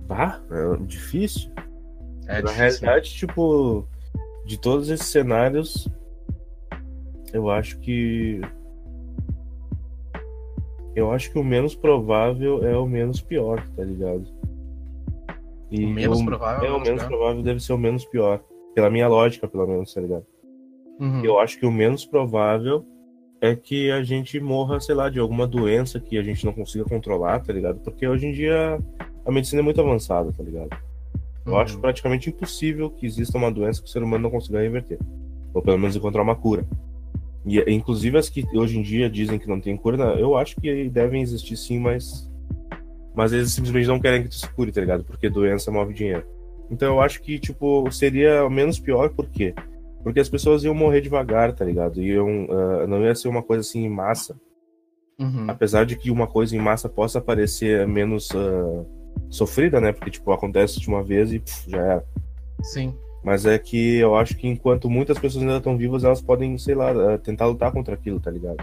Ah, 0.09 0.39
é 0.51 0.77
difícil. 0.85 1.49
É 2.27 2.41
Na 2.41 2.51
difícil. 2.51 2.57
realidade, 2.57 3.09
tipo, 3.13 3.87
de 4.45 4.59
todos 4.59 4.89
esses 4.89 5.07
cenários, 5.07 5.87
eu 7.33 7.49
acho 7.49 7.79
que. 7.79 8.41
Eu 10.95 11.11
acho 11.11 11.31
que 11.31 11.39
o 11.39 11.43
menos 11.43 11.75
provável 11.75 12.63
é 12.65 12.77
o 12.77 12.85
menos 12.85 13.19
pior, 13.21 13.65
tá 13.75 13.83
ligado? 13.83 14.25
E 15.71 15.85
O 15.85 15.89
menos 15.89 16.21
o- 16.21 16.25
provável 16.25 16.65
É, 16.67 16.71
o 16.71 16.79
menos 16.79 16.99
pior. 17.01 17.07
provável 17.07 17.41
deve 17.43 17.59
ser 17.59 17.73
o 17.73 17.77
menos 17.77 18.05
pior. 18.05 18.39
Pela 18.75 18.89
minha 18.89 19.07
lógica, 19.07 19.47
pelo 19.47 19.65
menos, 19.67 19.93
tá 19.93 20.01
ligado? 20.01 20.25
Uhum. 20.99 21.23
Eu 21.23 21.39
acho 21.39 21.57
que 21.59 21.65
o 21.65 21.71
menos 21.71 22.05
provável 22.05 22.85
é 23.41 23.55
que 23.55 23.91
a 23.91 24.03
gente 24.03 24.39
morra, 24.39 24.79
sei 24.79 24.93
lá, 24.95 25.09
de 25.09 25.19
alguma 25.19 25.47
doença 25.47 25.99
que 25.99 26.17
a 26.17 26.23
gente 26.23 26.45
não 26.45 26.53
consiga 26.53 26.85
controlar, 26.85 27.39
tá 27.41 27.51
ligado? 27.51 27.79
Porque 27.79 28.07
hoje 28.07 28.27
em 28.27 28.31
dia 28.31 28.79
a 29.25 29.31
medicina 29.31 29.61
é 29.61 29.63
muito 29.63 29.81
avançada, 29.81 30.31
tá 30.31 30.43
ligado? 30.43 30.69
Eu 31.45 31.53
Uhum. 31.53 31.59
acho 31.59 31.79
praticamente 31.79 32.29
impossível 32.29 32.89
que 32.89 33.05
exista 33.05 33.37
uma 33.37 33.51
doença 33.51 33.81
que 33.81 33.87
o 33.87 33.91
ser 33.91 34.01
humano 34.03 34.23
não 34.23 34.29
consiga 34.31 34.61
reverter. 34.61 34.99
Ou 35.53 35.61
pelo 35.61 35.77
menos 35.77 35.95
encontrar 35.95 36.21
uma 36.21 36.35
cura. 36.35 36.65
E 37.45 37.59
inclusive 37.71 38.17
as 38.17 38.29
que 38.29 38.45
hoje 38.57 38.77
em 38.77 38.81
dia 38.81 39.09
dizem 39.09 39.37
que 39.37 39.47
não 39.47 39.59
tem 39.59 39.75
cura, 39.75 39.97
né, 39.97 40.21
eu 40.21 40.37
acho 40.37 40.55
que 40.55 40.89
devem 40.89 41.21
existir 41.21 41.57
sim, 41.57 41.79
mas. 41.79 42.31
Mas 43.15 43.31
eles 43.31 43.51
simplesmente 43.51 43.87
não 43.87 43.99
querem 43.99 44.23
que 44.23 44.29
tu 44.29 44.35
se 44.35 44.49
cure, 44.53 44.71
tá 44.71 44.81
ligado? 44.81 45.03
Porque 45.03 45.29
doença 45.29 45.71
move 45.71 45.93
dinheiro. 45.93 46.25
Então 46.71 46.95
eu 46.95 47.01
acho 47.01 47.21
que, 47.21 47.37
tipo, 47.37 47.89
seria 47.91 48.49
menos 48.49 48.79
pior, 48.79 49.09
por 49.09 49.29
quê? 49.29 49.53
Porque 50.01 50.19
as 50.19 50.29
pessoas 50.29 50.63
iam 50.63 50.73
morrer 50.73 51.01
devagar, 51.01 51.53
tá 51.53 51.63
ligado? 51.63 52.01
Iam, 52.01 52.47
ah, 52.49 52.87
não 52.87 53.03
ia 53.03 53.13
ser 53.15 53.27
uma 53.27 53.43
coisa 53.43 53.61
assim 53.61 53.85
em 53.85 53.89
massa. 53.89 54.35
Uhum. 55.19 55.45
Apesar 55.47 55.85
de 55.85 55.95
que 55.95 56.09
uma 56.09 56.25
coisa 56.25 56.55
em 56.55 56.59
massa 56.59 56.89
possa 56.89 57.21
parecer 57.21 57.87
menos 57.87 58.29
ah, 58.35 58.85
sofrida, 59.29 59.79
né? 59.79 59.93
Porque, 59.93 60.11
tipo, 60.11 60.31
acontece 60.31 60.79
de 60.79 60.87
uma 60.87 61.03
vez 61.03 61.31
e 61.31 61.39
pff, 61.39 61.69
já 61.69 61.77
era. 61.77 62.05
Sim. 62.63 62.95
Mas 63.23 63.45
é 63.45 63.57
que 63.57 63.97
eu 63.97 64.15
acho 64.15 64.35
que 64.35 64.47
enquanto 64.47 64.89
muitas 64.89 65.17
pessoas 65.17 65.43
ainda 65.43 65.57
estão 65.57 65.77
vivas, 65.77 66.03
elas 66.03 66.21
podem, 66.21 66.57
sei 66.57 66.75
lá, 66.75 66.91
eh, 66.91 67.17
tentar 67.17 67.45
lutar 67.47 67.71
contra 67.71 67.93
aquilo, 67.93 68.19
tá 68.19 68.29
ligado? 68.29 68.57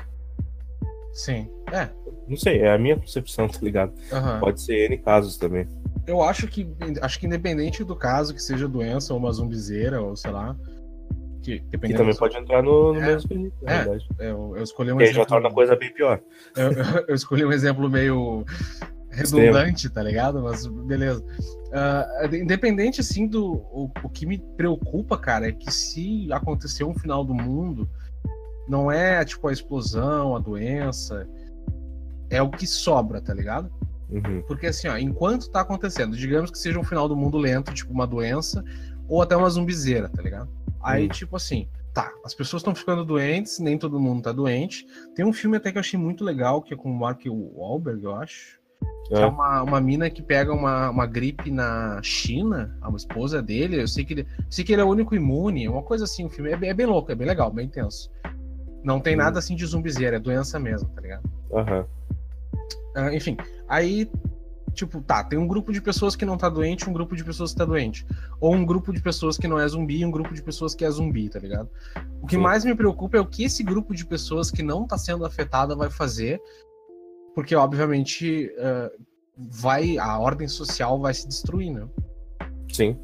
Sim. 1.12 1.48
É. 1.72 1.88
Não 2.28 2.36
sei, 2.36 2.60
é 2.60 2.72
a 2.72 2.78
minha 2.78 2.96
concepção, 2.96 3.48
tá 3.48 3.58
ligado? 3.62 3.92
aham. 4.12 4.38
Pode 4.40 4.60
ser 4.60 4.90
N 4.90 4.98
casos 4.98 5.36
também. 5.36 5.66
Eu 6.06 6.22
acho 6.22 6.46
que 6.46 6.66
acho 7.00 7.18
que 7.20 7.26
independente 7.26 7.82
do 7.84 7.94
caso, 7.96 8.34
que 8.34 8.42
seja 8.42 8.68
doença 8.68 9.12
ou 9.12 9.18
uma 9.18 9.32
zumbizeira, 9.32 10.00
ou 10.02 10.14
sei 10.16 10.30
lá, 10.30 10.56
Que, 11.42 11.60
Que 11.60 11.78
também 11.94 12.12
do- 12.12 12.18
pode 12.18 12.36
entrar 12.36 12.62
no, 12.62 12.92
no 12.92 13.00
É. 13.00 13.06
mesmo 13.06 13.28
quesito, 13.28 13.56
na 13.62 13.72
É. 13.72 13.76
verdade. 13.78 14.06
eu, 14.18 14.52
eu 14.58 14.62
escolhi 14.62 14.92
um 14.92 14.96
Que 14.98 15.04
aí 15.04 15.08
já 15.08 15.12
exemplo. 15.22 15.28
torna 15.28 15.48
a 15.48 15.52
coisa 15.52 15.74
bem 15.74 15.90
pior. 15.92 16.20
Eu, 16.54 16.72
eu- 16.72 16.74
eu 17.08 17.14
escolhi 17.14 17.44
um 17.46 17.52
exemplo 17.52 17.88
meio 17.88 18.44
redundante, 19.10 19.88
tá 19.88 20.02
ligado? 20.02 20.42
Mas 20.42 20.66
beleza. 20.66 21.24
Ah, 21.72 22.28
independente, 22.32 23.00
assim, 23.00 23.26
do. 23.26 23.54
O, 23.54 23.90
o 24.02 24.08
que 24.08 24.26
me 24.26 24.38
preocupa, 24.56 25.18
cara, 25.18 25.48
é 25.48 25.52
que 25.52 25.70
se 25.70 26.32
acontecer 26.32 26.84
um 26.84 26.94
final 26.94 27.24
do 27.24 27.34
mundo, 27.34 27.88
não 28.68 28.90
é 28.90 29.24
tipo 29.24 29.48
a 29.48 29.52
explosão, 29.52 30.36
a 30.36 30.38
doença. 30.38 31.28
É 32.28 32.40
o 32.40 32.48
que 32.48 32.66
sobra, 32.66 33.20
tá 33.20 33.34
ligado? 33.34 33.70
Uhum. 34.08 34.42
Porque 34.46 34.68
assim, 34.68 34.88
ó, 34.88 34.96
enquanto 34.96 35.50
tá 35.50 35.60
acontecendo, 35.60 36.16
digamos 36.16 36.50
que 36.50 36.58
seja 36.58 36.78
um 36.78 36.84
final 36.84 37.08
do 37.08 37.16
mundo 37.16 37.38
lento, 37.38 37.74
tipo 37.74 37.92
uma 37.92 38.06
doença, 38.06 38.62
ou 39.08 39.20
até 39.20 39.36
uma 39.36 39.50
zumbizeira, 39.50 40.08
tá 40.08 40.22
ligado? 40.22 40.48
Aí, 40.82 41.06
Hum. 41.06 41.08
tipo 41.08 41.36
assim, 41.36 41.68
tá, 41.92 42.12
as 42.24 42.34
pessoas 42.34 42.60
estão 42.60 42.74
ficando 42.74 43.04
doentes, 43.04 43.58
nem 43.58 43.76
todo 43.76 43.98
mundo 44.00 44.22
tá 44.22 44.32
doente. 44.32 44.86
Tem 45.14 45.24
um 45.24 45.32
filme 45.32 45.56
até 45.56 45.72
que 45.72 45.78
eu 45.78 45.80
achei 45.80 45.98
muito 45.98 46.24
legal, 46.24 46.62
que 46.62 46.72
é 46.72 46.76
com 46.76 46.90
o 46.90 46.94
Mark 46.98 47.22
Wahlberg, 47.26 48.04
eu 48.04 48.14
acho. 48.14 48.59
Que 49.06 49.14
é 49.14 49.22
É. 49.22 49.26
uma, 49.26 49.62
uma 49.62 49.80
mina 49.80 50.08
que 50.10 50.22
pega 50.22 50.52
uma, 50.52 50.90
uma 50.90 51.06
gripe 51.06 51.50
na 51.50 52.00
China, 52.02 52.76
a 52.80 52.90
esposa 52.94 53.42
dele. 53.42 53.80
Eu 53.82 53.88
sei 53.88 54.04
que 54.04 54.12
ele, 54.14 54.26
sei 54.48 54.64
que 54.64 54.72
ele 54.72 54.82
é 54.82 54.84
o 54.84 54.88
único 54.88 55.14
imune, 55.14 55.68
uma 55.68 55.82
coisa 55.82 56.04
assim. 56.04 56.24
O 56.24 56.30
filme 56.30 56.50
é, 56.50 56.56
bem- 56.56 56.70
é 56.70 56.74
bem 56.74 56.86
louco, 56.86 57.10
é 57.10 57.14
bem 57.14 57.26
legal, 57.26 57.50
bem 57.50 57.66
intenso. 57.66 58.10
Não 58.84 59.00
tem 59.00 59.14
Hum. 59.14 59.18
nada 59.18 59.38
assim 59.38 59.54
de 59.56 59.66
zumbizeira, 59.66 60.16
é 60.16 60.20
doença 60.20 60.58
mesmo, 60.58 60.88
tá 60.90 61.00
ligado? 61.00 61.22
Aham. 61.52 61.84
Ah, 62.96 63.14
enfim, 63.14 63.36
aí, 63.68 64.10
tipo, 64.72 65.00
tá, 65.02 65.22
tem 65.22 65.38
um 65.38 65.46
grupo 65.46 65.72
de 65.72 65.80
pessoas 65.80 66.16
que 66.16 66.24
não 66.24 66.36
tá 66.36 66.48
doente, 66.48 66.88
um 66.88 66.92
grupo 66.92 67.14
de 67.14 67.22
pessoas 67.24 67.52
que 67.52 67.58
tá 67.58 67.64
doente. 67.64 68.06
Ou 68.40 68.54
um 68.54 68.64
grupo 68.64 68.92
de 68.92 69.00
pessoas 69.00 69.36
que 69.36 69.46
não 69.46 69.58
é 69.58 69.66
zumbi 69.68 69.98
e 69.98 70.06
um 70.06 70.10
grupo 70.10 70.32
de 70.34 70.42
pessoas 70.42 70.74
que 70.74 70.84
é 70.84 70.90
zumbi, 70.90 71.28
tá 71.28 71.38
ligado? 71.38 71.68
O 72.22 72.26
que 72.26 72.36
Sim. 72.36 72.42
mais 72.42 72.64
me 72.64 72.74
preocupa 72.74 73.16
é 73.16 73.20
o 73.20 73.26
que 73.26 73.44
esse 73.44 73.62
grupo 73.62 73.94
de 73.94 74.04
pessoas 74.06 74.50
que 74.50 74.62
não 74.62 74.86
tá 74.86 74.96
sendo 74.98 75.24
afetada 75.24 75.74
vai 75.76 75.90
fazer, 75.90 76.40
porque, 77.34 77.54
obviamente, 77.54 78.50
ah, 78.58 78.90
vai 79.36 79.96
a 79.98 80.18
ordem 80.18 80.48
social 80.48 81.00
vai 81.00 81.14
se 81.14 81.26
destruir, 81.26 81.70
né? 81.72 81.86
Sim. 82.72 82.96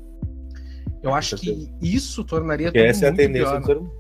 Eu 1.02 1.14
acho 1.14 1.36
que 1.36 1.70
isso 1.80 2.24
tornaria 2.24 2.68
Porque 2.68 2.78
tudo 2.80 2.88
essa 2.90 3.06
é 3.06 3.08
a 3.10 3.14
tendência 3.14 3.50
pior. 3.50 3.60
do 3.60 3.66
ser 3.66 3.76
humano. 3.78 3.96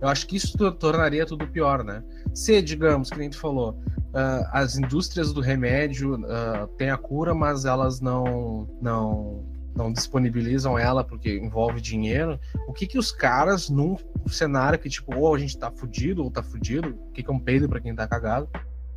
Eu 0.00 0.08
acho 0.08 0.26
que 0.26 0.36
isso 0.36 0.56
to- 0.56 0.72
tornaria 0.72 1.26
tudo 1.26 1.46
pior, 1.48 1.82
né? 1.84 2.02
Se, 2.32 2.62
digamos, 2.62 3.10
que 3.10 3.18
nem 3.18 3.28
tu 3.28 3.38
falou, 3.38 3.78
ah, 4.14 4.48
as 4.52 4.76
indústrias 4.78 5.32
do 5.32 5.40
remédio 5.40 6.24
ah, 6.26 6.68
têm 6.78 6.90
a 6.90 6.96
cura, 6.96 7.34
mas 7.34 7.64
elas 7.64 8.00
não, 8.00 8.68
não, 8.80 9.44
não 9.74 9.92
disponibilizam 9.92 10.78
ela 10.78 11.02
porque 11.04 11.36
envolve 11.36 11.80
dinheiro. 11.80 12.38
O 12.68 12.72
que 12.72 12.86
que 12.86 12.98
os 12.98 13.10
caras, 13.10 13.68
num 13.68 13.96
cenário 14.28 14.78
que, 14.78 14.88
tipo, 14.88 15.14
ou 15.16 15.34
a 15.34 15.38
gente 15.38 15.58
tá 15.58 15.70
fudido 15.70 16.22
ou 16.22 16.30
tá 16.30 16.42
fudido, 16.42 16.90
o 16.90 17.10
que 17.12 17.22
que 17.22 17.30
é 17.30 17.34
um 17.34 17.40
peido 17.40 17.68
pra 17.68 17.80
quem 17.80 17.94
tá 17.94 18.06
cagado, 18.06 18.48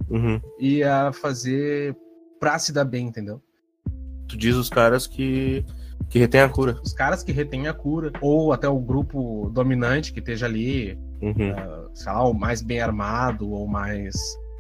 Uhum. 0.10 0.40
ia 0.60 1.12
fazer 1.14 1.96
pra 2.40 2.58
se 2.60 2.72
dar 2.72 2.86
bem, 2.86 3.08
entendeu? 3.08 3.42
Tu 4.28 4.38
diz 4.38 4.56
os 4.56 4.70
caras 4.70 5.08
que, 5.08 5.66
que 6.10 6.20
retém 6.20 6.42
a 6.42 6.50
cura. 6.50 6.80
Os 6.84 6.94
caras 6.94 7.24
que 7.24 7.32
retêm 7.32 7.68
a 7.68 7.74
cura, 7.74 8.12
ou 8.22 8.52
até 8.54 8.68
o 8.68 8.80
grupo 8.80 9.50
dominante 9.54 10.14
que 10.14 10.20
esteja 10.20 10.46
ali, 10.46 10.98
Uhum. 11.22 11.52
ah, 11.58 11.88
sei 11.96 12.12
lá, 12.12 12.24
o 12.28 12.34
mais 12.34 12.62
bem 12.62 12.80
armado 12.80 13.50
ou 13.50 13.68
mais 13.68 14.16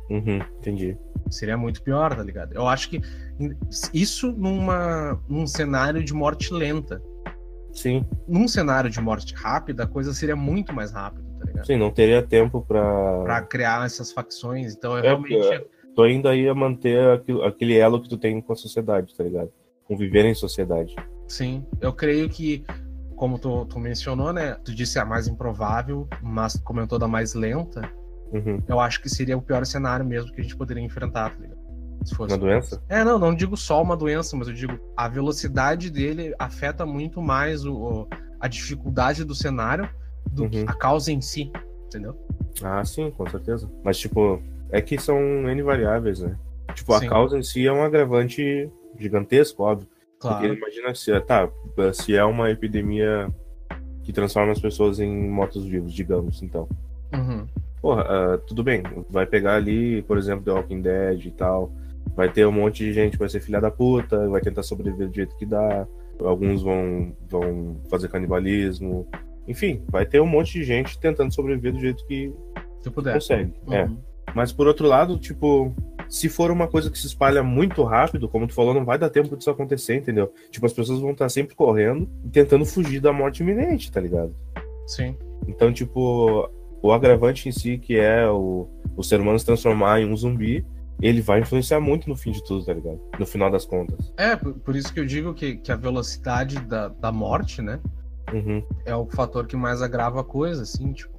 Uhum. 0.09 0.37
Entendi. 0.59 0.97
Seria 1.29 1.57
muito 1.57 1.81
pior, 1.83 2.15
tá 2.15 2.23
ligado? 2.23 2.53
Eu 2.53 2.65
acho 2.67 2.89
que 2.89 3.01
isso 3.93 4.31
numa, 4.31 5.19
num 5.27 5.45
cenário 5.45 6.01
de 6.03 6.13
morte 6.13 6.53
lenta. 6.53 7.01
Sim. 7.73 8.05
Num 8.27 8.47
cenário 8.47 8.89
de 8.89 8.99
morte 9.01 9.33
rápida, 9.35 9.83
a 9.83 9.87
coisa 9.87 10.13
seria 10.13 10.35
muito 10.35 10.73
mais 10.73 10.91
rápida, 10.91 11.26
tá 11.39 11.45
ligado? 11.45 11.65
Sim, 11.65 11.77
não 11.77 11.91
teria 11.91 12.21
tempo 12.21 12.61
pra. 12.61 13.21
Pra 13.23 13.41
criar 13.41 13.85
essas 13.85 14.11
facções. 14.11 14.75
Então, 14.75 14.93
eu 14.97 14.99
É, 15.03 15.07
realmente. 15.07 15.65
Tu 15.95 16.01
ainda 16.03 16.35
ia 16.35 16.53
manter 16.53 17.09
aquilo- 17.09 17.43
aquele 17.43 17.75
elo 17.77 18.01
que 18.01 18.07
tu 18.07 18.17
tem 18.17 18.39
com 18.39 18.53
a 18.53 18.55
sociedade, 18.55 19.15
tá 19.15 19.23
ligado? 19.23 19.49
Conviver 19.85 20.25
em 20.25 20.33
sociedade. 20.35 20.95
Sim, 21.27 21.65
eu 21.81 21.91
creio 21.91 22.29
que, 22.29 22.63
como 23.15 23.39
tu, 23.39 23.65
tu 23.65 23.79
mencionou, 23.79 24.31
né? 24.31 24.55
Tu 24.63 24.75
disse 24.75 24.99
a 24.99 25.05
mais 25.05 25.27
improvável, 25.27 26.07
mas 26.21 26.53
tu 26.53 26.63
comentou 26.63 26.99
da 26.99 27.07
mais 27.07 27.33
lenta. 27.33 27.81
Uhum. 28.31 28.61
Eu 28.67 28.79
acho 28.79 29.01
que 29.01 29.09
seria 29.09 29.35
o 29.37 29.41
pior 29.41 29.65
cenário 29.65 30.05
mesmo 30.05 30.31
que 30.31 30.39
a 30.39 30.43
gente 30.43 30.55
poderia 30.55 30.83
enfrentar, 30.83 31.31
tá 31.31 31.41
ligado? 31.41 31.57
Se 32.05 32.13
fosse 32.13 32.33
Uma 32.35 32.39
doença? 32.39 32.81
É, 32.87 33.03
não, 33.03 33.17
não 33.17 33.33
digo 33.33 33.57
só 33.57 33.81
uma 33.81 33.97
doença, 33.97 34.37
mas 34.37 34.47
eu 34.47 34.53
digo 34.53 34.77
a 34.95 35.07
velocidade 35.07 35.89
dele 35.89 36.33
afeta 36.37 36.85
muito 36.85 37.21
mais 37.21 37.65
o- 37.65 38.07
a 38.39 38.47
dificuldade 38.47 39.23
do 39.23 39.33
cenário 39.33 39.89
do 40.37 40.43
Uhum. 40.43 40.65
a 40.67 40.73
causa 40.73 41.11
em 41.11 41.19
si, 41.21 41.51
entendeu? 41.87 42.15
Ah, 42.63 42.83
sim, 42.85 43.11
com 43.11 43.27
certeza. 43.29 43.69
Mas, 43.83 43.97
tipo, 43.97 44.41
é 44.71 44.81
que 44.81 44.97
são 44.99 45.19
N 45.49 45.61
variáveis, 45.61 46.19
né? 46.19 46.35
Tipo, 46.73 46.97
Sim. 46.99 47.05
a 47.05 47.09
causa 47.09 47.37
em 47.37 47.43
si 47.43 47.65
é 47.65 47.73
um 47.73 47.83
agravante 47.83 48.69
gigantesco, 48.99 49.63
óbvio. 49.63 49.87
Claro. 50.19 50.39
Porque 50.39 50.55
imagina 50.57 50.93
se, 50.95 51.19
tá, 51.21 51.49
se 51.93 52.15
é 52.15 52.23
uma 52.23 52.49
epidemia 52.51 53.29
que 54.03 54.11
transforma 54.13 54.51
as 54.51 54.59
pessoas 54.59 54.99
em 54.99 55.29
mortos-vivos, 55.29 55.93
digamos, 55.93 56.41
então. 56.41 56.67
Uhum. 57.13 57.47
Porra, 57.81 58.03
ah, 58.03 58.37
tudo 58.45 58.63
bem, 58.63 58.83
vai 59.09 59.25
pegar 59.25 59.55
ali, 59.55 60.01
por 60.03 60.17
exemplo, 60.17 60.43
The 60.43 60.51
Walking 60.51 60.81
Dead 60.81 61.25
e 61.25 61.31
tal. 61.31 61.71
Vai 62.15 62.31
ter 62.31 62.45
um 62.47 62.51
monte 62.51 62.83
de 62.83 62.93
gente 62.93 63.11
que 63.13 63.19
vai 63.19 63.29
ser 63.29 63.39
filha 63.39 63.61
da 63.61 63.69
puta, 63.69 64.27
vai 64.29 64.41
tentar 64.41 64.63
sobreviver 64.63 65.07
do 65.09 65.15
jeito 65.15 65.35
que 65.37 65.45
dá. 65.45 65.87
Alguns 66.19 66.63
vão, 66.63 67.13
vão 67.29 67.77
fazer 67.89 68.07
canibalismo. 68.07 69.07
Enfim, 69.47 69.81
vai 69.89 70.05
ter 70.05 70.21
um 70.21 70.27
monte 70.27 70.53
de 70.53 70.63
gente 70.63 70.99
tentando 70.99 71.33
sobreviver 71.33 71.73
do 71.73 71.79
jeito 71.79 72.05
que 72.05 72.33
Se 72.81 72.89
puder. 72.89 73.13
consegue. 73.13 73.53
É. 73.71 73.85
Uhum. 73.85 73.97
Mas 74.35 74.51
por 74.51 74.67
outro 74.67 74.85
lado, 74.87 75.17
tipo, 75.17 75.73
se 76.09 76.29
for 76.29 76.51
uma 76.51 76.67
coisa 76.67 76.91
que 76.91 76.97
se 76.97 77.07
espalha 77.07 77.41
muito 77.41 77.83
rápido, 77.83 78.27
como 78.27 78.47
tu 78.47 78.53
falou, 78.53 78.73
não 78.73 78.85
vai 78.85 78.97
dar 78.97 79.09
tempo 79.09 79.35
disso 79.35 79.49
acontecer, 79.49 79.95
entendeu? 79.95 80.31
Tipo, 80.51 80.65
as 80.65 80.73
pessoas 80.73 80.99
vão 80.99 81.11
estar 81.11 81.29
sempre 81.29 81.55
correndo 81.55 82.09
e 82.25 82.29
tentando 82.29 82.65
fugir 82.65 82.99
da 82.99 83.13
morte 83.13 83.41
iminente, 83.41 83.91
tá 83.91 84.01
ligado? 84.01 84.35
Sim. 84.85 85.15
Então, 85.47 85.71
tipo, 85.71 86.49
o 86.81 86.91
agravante 86.91 87.47
em 87.47 87.51
si, 87.51 87.77
que 87.77 87.97
é 87.97 88.27
o, 88.29 88.67
o 88.95 89.03
ser 89.03 89.19
humano 89.19 89.39
se 89.39 89.45
transformar 89.45 90.01
em 90.01 90.11
um 90.11 90.15
zumbi, 90.15 90.65
ele 91.01 91.21
vai 91.21 91.39
influenciar 91.41 91.79
muito 91.79 92.09
no 92.09 92.15
fim 92.15 92.31
de 92.31 92.43
tudo, 92.43 92.65
tá 92.65 92.73
ligado? 92.73 92.99
No 93.19 93.25
final 93.25 93.51
das 93.51 93.65
contas. 93.65 94.13
É, 94.17 94.35
por, 94.35 94.53
por 94.53 94.75
isso 94.75 94.93
que 94.93 94.99
eu 94.99 95.05
digo 95.05 95.33
que, 95.33 95.57
que 95.57 95.71
a 95.71 95.75
velocidade 95.75 96.59
da, 96.61 96.87
da 96.89 97.11
morte, 97.11 97.61
né, 97.61 97.79
Uhum. 98.33 98.63
é 98.85 98.95
o 98.95 99.07
fator 99.07 99.47
que 99.47 99.55
mais 99.55 99.81
agrava 99.81 100.21
a 100.21 100.23
coisa, 100.23 100.63
assim, 100.63 100.93
tipo. 100.93 101.17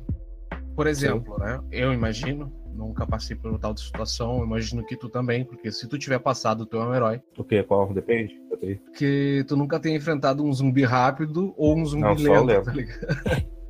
Por 0.74 0.86
exemplo, 0.86 1.36
né, 1.38 1.60
eu 1.72 1.92
imagino, 1.92 2.52
nunca 2.72 3.04
passei 3.04 3.34
por 3.34 3.58
tal 3.58 3.76
situação, 3.76 4.44
imagino 4.44 4.86
que 4.86 4.96
tu 4.96 5.08
também, 5.08 5.44
porque 5.44 5.72
se 5.72 5.88
tu 5.88 5.98
tiver 5.98 6.20
passado, 6.20 6.64
tu 6.64 6.76
é 6.76 6.86
um 6.86 6.94
herói. 6.94 7.20
O 7.36 7.42
que? 7.42 7.62
Qual? 7.64 7.92
Depende. 7.92 8.40
Porque 8.84 9.44
tu 9.46 9.56
nunca 9.56 9.80
tenha 9.80 9.96
enfrentado 9.96 10.44
um 10.44 10.52
zumbi 10.52 10.84
rápido 10.84 11.52
ou 11.56 11.76
um 11.76 11.84
zumbi 11.84 12.02
Não, 12.02 12.16
só 12.16 12.44
lento, 12.44 12.64
tá 12.64 12.72
ligado? 12.72 13.06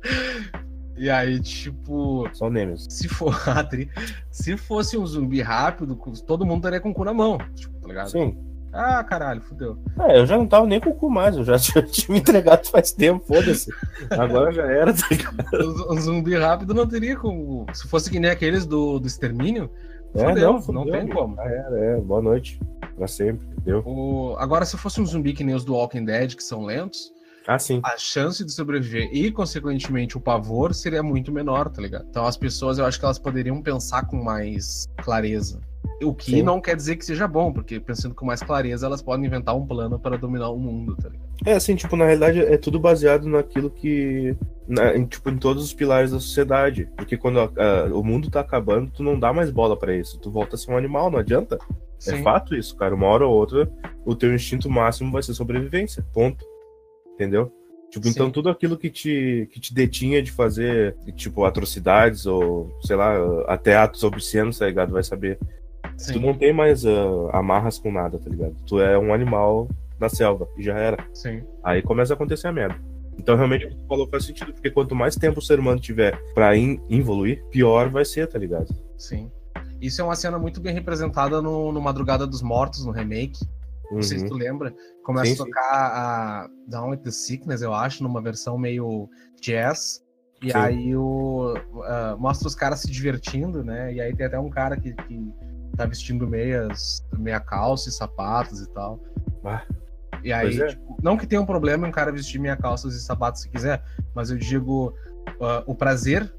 e 0.97 1.09
aí, 1.09 1.39
tipo, 1.39 2.29
Só 2.33 2.47
o 2.47 2.49
Nemesis. 2.51 2.87
se 2.89 3.07
for 3.07 3.33
se 4.29 4.57
fosse 4.57 4.97
um 4.97 5.05
zumbi 5.05 5.41
rápido, 5.41 5.99
todo 6.27 6.45
mundo 6.45 6.57
estaria 6.57 6.79
com 6.79 6.91
o 6.91 6.93
cu 6.93 7.03
na 7.03 7.13
mão, 7.13 7.37
tipo, 7.55 7.79
tá 7.79 7.87
ligado? 7.87 8.11
Sim. 8.11 8.37
Ah, 8.71 9.03
caralho, 9.03 9.41
fudeu. 9.41 9.77
É, 10.07 10.19
eu 10.19 10.25
já 10.25 10.37
não 10.37 10.45
tava 10.47 10.67
nem 10.67 10.79
com 10.79 10.89
o 10.91 10.95
cu 10.95 11.09
mais, 11.09 11.35
eu 11.35 11.43
já 11.43 11.57
tinha, 11.59 11.83
tinha 11.83 12.13
me 12.13 12.19
entregado 12.19 12.67
faz 12.67 12.91
tempo, 12.91 13.23
foda-se. 13.25 13.71
Agora 14.11 14.51
já 14.51 14.63
era, 14.65 14.93
tá 14.93 15.07
ligado? 15.09 15.91
Um 15.91 15.99
zumbi 15.99 16.37
rápido 16.37 16.73
não 16.73 16.87
teria 16.87 17.15
como. 17.17 17.65
Se 17.73 17.87
fosse 17.87 18.09
que 18.09 18.19
nem 18.19 18.29
aqueles 18.29 18.65
do, 18.65 18.99
do 18.99 19.07
extermínio, 19.07 19.69
É, 20.15 20.27
fudeu, 20.27 20.53
não, 20.53 20.61
fudeu, 20.61 20.85
não 20.85 20.91
tem 20.91 21.07
como. 21.07 21.35
Já 21.35 21.43
era, 21.45 21.79
é. 21.79 21.97
Boa 22.01 22.21
noite. 22.21 22.59
Pra 22.95 23.07
sempre, 23.07 23.47
deu. 23.63 23.79
O... 23.85 24.35
Agora, 24.37 24.65
se 24.65 24.77
fosse 24.77 24.99
um 25.01 25.05
zumbi 25.05 25.33
que 25.33 25.43
nem 25.43 25.55
os 25.55 25.63
do 25.63 25.73
Walking 25.73 26.03
Dead, 26.05 26.35
que 26.35 26.43
são 26.43 26.63
lentos, 26.65 27.11
Ah, 27.47 27.57
sim. 27.57 27.79
a 27.83 27.95
chance 27.97 28.43
de 28.45 28.51
sobreviver 28.51 29.09
e, 29.13 29.31
consequentemente, 29.31 30.17
o 30.17 30.21
pavor 30.21 30.73
seria 30.73 31.01
muito 31.01 31.31
menor, 31.31 31.69
tá 31.69 31.81
ligado? 31.81 32.05
Então 32.09 32.25
as 32.25 32.35
pessoas, 32.37 32.77
eu 32.77 32.85
acho 32.85 32.99
que 32.99 33.05
elas 33.05 33.17
poderiam 33.17 33.61
pensar 33.61 34.05
com 34.05 34.17
mais 34.21 34.85
clareza. 35.01 35.59
O 36.01 36.13
que 36.13 36.31
Sim. 36.31 36.41
não 36.43 36.61
quer 36.61 36.75
dizer 36.75 36.95
que 36.95 37.05
seja 37.05 37.27
bom, 37.27 37.51
porque 37.51 37.79
pensando 37.79 38.15
com 38.15 38.25
mais 38.25 38.41
clareza, 38.41 38.85
elas 38.85 39.01
podem 39.01 39.25
inventar 39.25 39.55
um 39.55 39.65
plano 39.65 39.99
para 39.99 40.17
dominar 40.17 40.49
o 40.49 40.57
mundo, 40.57 40.95
tá 40.95 41.09
ligado? 41.09 41.27
É, 41.45 41.53
assim, 41.53 41.75
tipo, 41.75 41.95
na 41.95 42.05
realidade 42.05 42.39
é 42.39 42.57
tudo 42.57 42.79
baseado 42.79 43.27
naquilo 43.27 43.69
que. 43.69 44.35
na- 44.67 44.95
em, 44.95 45.05
tipo, 45.05 45.29
em 45.29 45.37
todos 45.37 45.63
os 45.63 45.73
pilares 45.73 46.11
da 46.11 46.19
sociedade. 46.19 46.87
Porque 46.95 47.17
quando 47.17 47.39
a- 47.39 47.51
a- 47.57 47.85
o 47.95 48.03
mundo 48.03 48.29
tá 48.29 48.39
acabando, 48.39 48.91
tu 48.91 49.01
não 49.03 49.19
dá 49.19 49.33
mais 49.33 49.49
bola 49.51 49.75
pra 49.77 49.95
isso. 49.95 50.19
Tu 50.19 50.29
volta 50.31 50.55
a 50.55 50.59
ser 50.59 50.71
um 50.71 50.77
animal, 50.77 51.09
não 51.11 51.19
adianta. 51.19 51.57
É 52.07 52.15
Sim. 52.15 52.23
fato 52.23 52.55
isso, 52.55 52.75
cara. 52.77 52.93
Uma 52.95 53.07
hora 53.07 53.25
ou 53.27 53.33
outra, 53.35 53.69
o 54.05 54.15
teu 54.15 54.33
instinto 54.33 54.69
máximo 54.69 55.11
vai 55.11 55.23
ser 55.23 55.33
sobrevivência. 55.33 56.05
Ponto. 56.13 56.45
Entendeu? 57.15 57.51
Tipo, 57.89 58.05
Sim. 58.05 58.11
então 58.11 58.29
tudo 58.29 58.49
aquilo 58.49 58.77
que 58.77 58.89
te, 58.89 59.49
que 59.51 59.59
te 59.59 59.73
detinha 59.73 60.21
de 60.21 60.31
fazer, 60.31 60.95
tipo, 61.15 61.43
atrocidades 61.43 62.25
ou, 62.27 62.71
sei 62.83 62.95
lá, 62.95 63.15
até 63.47 63.75
atos 63.75 64.03
obscenos, 64.03 64.59
tá 64.59 64.67
ligado? 64.67 64.91
Vai 64.93 65.03
saber. 65.03 65.39
Sim. 65.99 66.13
Tu 66.13 66.19
não 66.19 66.33
tem 66.33 66.53
mais 66.53 66.85
ah, 66.85 67.29
amarras 67.33 67.77
com 67.77 67.91
nada, 67.91 68.17
tá 68.17 68.29
ligado? 68.29 68.55
Tu 68.65 68.79
é 68.79 68.97
um 68.97 69.13
animal 69.13 69.67
na 69.99 70.07
selva, 70.09 70.47
e 70.57 70.63
já 70.63 70.77
era. 70.77 70.97
Sim. 71.13 71.43
Aí 71.63 71.81
começa 71.81 72.13
a 72.13 72.15
acontecer 72.15 72.47
a 72.47 72.51
merda. 72.53 72.79
Então, 73.17 73.35
realmente, 73.35 73.65
o 73.65 73.69
que 73.69 73.75
tu 73.75 73.85
falou 73.85 74.07
faz 74.07 74.25
sentido, 74.25 74.53
porque 74.53 74.71
quanto 74.71 74.95
mais 74.95 75.13
tempo 75.15 75.39
o 75.39 75.41
ser 75.41 75.59
humano 75.59 75.77
tiver 75.79 76.17
pra 76.33 76.55
in- 76.55 76.79
evoluir, 76.89 77.43
pior 77.51 77.89
vai 77.89 78.05
ser, 78.05 78.27
tá 78.27 78.39
ligado? 78.39 78.73
Sim. 78.97 79.29
Isso 79.81 80.01
é 80.01 80.05
uma 80.05 80.15
cena 80.15 80.39
muito 80.39 80.61
bem 80.61 80.73
representada 80.73 81.41
no, 81.41 81.71
no 81.73 81.81
Madrugada 81.81 82.25
dos 82.25 82.41
Mortos, 82.41 82.85
no 82.85 82.91
remake. 82.93 83.37
Não 83.91 84.01
sei 84.01 84.19
se 84.19 84.23
Uhum. 84.23 84.29
tu 84.29 84.35
lembra. 84.37 84.73
Começa 85.03 85.25
Sim, 85.25 85.33
a 85.33 85.35
sim. 85.35 85.43
tocar 85.43 85.71
a 85.73 86.49
Down 86.67 86.91
with 86.91 86.97
the 86.99 87.11
Sickness, 87.11 87.61
eu 87.61 87.73
acho, 87.73 88.03
numa 88.03 88.21
versão 88.21 88.57
meio 88.57 89.09
jazz. 89.41 90.01
E 90.41 90.51
Sim. 90.51 90.57
aí 90.57 90.95
o, 90.95 91.55
ah, 91.83 92.15
mostra 92.17 92.47
os 92.47 92.55
caras 92.55 92.79
se 92.81 92.89
divertindo, 92.89 93.63
né? 93.65 93.93
E 93.93 93.99
aí 93.99 94.15
tem 94.15 94.25
até 94.27 94.39
um 94.39 94.49
cara 94.49 94.77
que, 94.77 94.93
que 94.93 95.33
tá 95.79 95.85
vestindo 95.85 96.27
meias, 96.27 97.05
meia 97.17 97.39
calça 97.39 97.87
e 97.89 97.91
sapatos 97.91 98.61
e 98.61 98.69
tal. 98.73 98.99
Ah, 99.45 99.63
E 100.23 100.33
aí, 100.33 100.59
é. 100.61 100.67
tipo, 100.67 100.97
não 101.01 101.15
que 101.17 101.25
tenha 101.25 101.41
um 101.41 101.45
problema 101.45 101.85
em 101.87 101.89
um 101.89 101.93
cara 101.93 102.11
vestir 102.11 102.37
meia 102.39 102.57
calças 102.57 102.93
e 102.95 103.01
sapatos 103.01 103.41
se 103.43 103.49
quiser, 103.49 103.81
mas 104.13 104.29
eu 104.29 104.37
digo, 104.37 104.93
ah, 105.41 105.63
o 105.65 105.73
prazer 105.73 106.29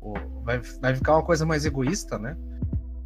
o- 0.00 0.14
vai, 0.42 0.60
vai 0.80 0.94
ficar 0.94 1.14
uma 1.16 1.22
coisa 1.22 1.44
mais 1.44 1.66
egoísta, 1.66 2.18
né? 2.18 2.36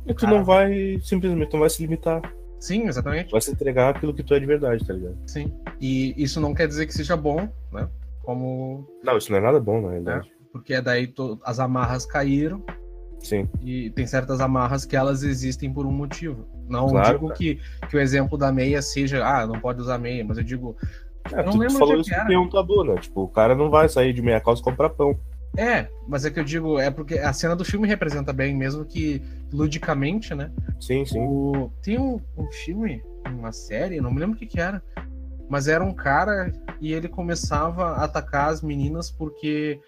E 0.07 0.15
tu 0.15 0.25
Cara. 0.27 0.37
não 0.37 0.45
vai, 0.45 1.01
simplesmente, 1.03 1.53
não 1.53 1.61
vai 1.61 1.71
se 1.71 1.83
limitar. 1.83 2.21
Sim, 2.61 2.87
exatamente. 2.87 3.33
Vai 3.33 3.41
se 3.41 3.51
entregar 3.51 3.91
aquilo 3.97 4.15
que 4.15 4.23
tu 4.23 4.35
é 4.35 4.39
de 4.41 4.47
verdade, 4.47 4.87
tá 4.87 4.93
ligado? 4.93 5.17
Sim. 5.27 5.53
E 5.81 6.15
isso 6.23 6.41
não 6.41 6.55
quer 6.55 6.69
dizer 6.69 6.87
que 6.87 6.93
seja 6.95 7.17
bom, 7.17 7.49
né? 7.73 7.89
Como. 8.23 8.87
Não, 9.03 9.17
isso 9.17 9.31
não 9.33 9.39
é 9.39 9.41
nada 9.41 9.59
bom, 9.59 9.81
na 9.81 9.89
realidade. 9.91 10.31
Porque 10.53 10.81
daí 10.81 11.07
to- 11.07 11.41
as 11.45 11.59
amarras 11.59 12.05
caíram 12.07 12.63
Sim. 13.21 13.49
e 13.63 13.91
tem 13.91 14.07
certas 14.07 14.41
amarras 14.41 14.85
que 14.85 14.97
elas 14.97 15.23
existem 15.23 15.73
por 15.73 15.87
um 15.87 15.93
motivo. 15.93 16.47
Não 16.69 16.89
Claro, 16.89 17.13
digo 17.15 17.27
cara. 17.29 17.39
que, 17.39 17.61
que 17.89 17.97
o 17.97 18.01
exemplo 18.01 18.37
da 18.39 18.51
meia 18.51 18.81
seja, 18.83 19.25
ah, 19.25 19.47
não 19.47 19.61
pode 19.61 19.81
usar 19.81 19.99
meia, 19.99 20.25
mas 20.25 20.39
eu 20.39 20.45
digo, 20.45 20.77
É, 21.31 21.37
não 21.37 21.45
tu, 21.45 21.51
tu 21.53 21.59
lembro 21.59 21.79
falou 21.79 21.97
é 21.97 22.01
isso 22.01 22.11
que 22.11 22.27
tem 22.27 22.37
um 22.39 22.49
tabu, 22.49 22.83
né? 22.85 22.95
Tipo, 22.97 23.23
o 23.25 23.29
cara 23.29 23.55
não 23.55 23.71
vai 23.71 23.89
sair 23.89 24.13
de 24.13 24.23
meia 24.23 24.41
calça 24.41 24.63
e 24.63 24.65
comprar 24.65 24.89
pão. 24.91 25.19
é, 25.57 25.89
mas 26.09 26.25
é 26.25 26.31
que 26.31 26.41
eu 26.41 26.45
digo, 26.45 26.79
é 26.79 26.91
porque 26.91 27.19
a 27.19 27.33
cena 27.33 27.55
do 27.55 27.65
filme 27.65 27.87
representa 27.87 28.33
bem, 28.33 28.57
mesmo 28.57 28.85
que 28.85 29.21
ludicamente, 29.53 30.35
né? 30.35 30.51
Sim, 30.81 31.05
sim. 31.05 31.19
O... 31.21 31.71
Tem 31.83 31.99
um, 31.99 32.21
um 32.39 32.51
filme, 32.51 33.03
uma 33.29 33.53
série, 33.53 34.01
não 34.01 34.11
me 34.13 34.21
lembro 34.21 34.37
o 34.37 34.39
que, 34.39 34.47
que 34.47 34.61
era, 34.61 34.83
mas 35.49 35.69
era 35.69 35.85
um 35.85 35.93
cara 35.93 36.53
e 36.81 36.93
ele 36.93 37.09
começava 37.09 37.85
a 37.97 38.05
atacar 38.05 38.49
as 38.49 38.63
meninas 38.63 39.11
porque 39.11 39.79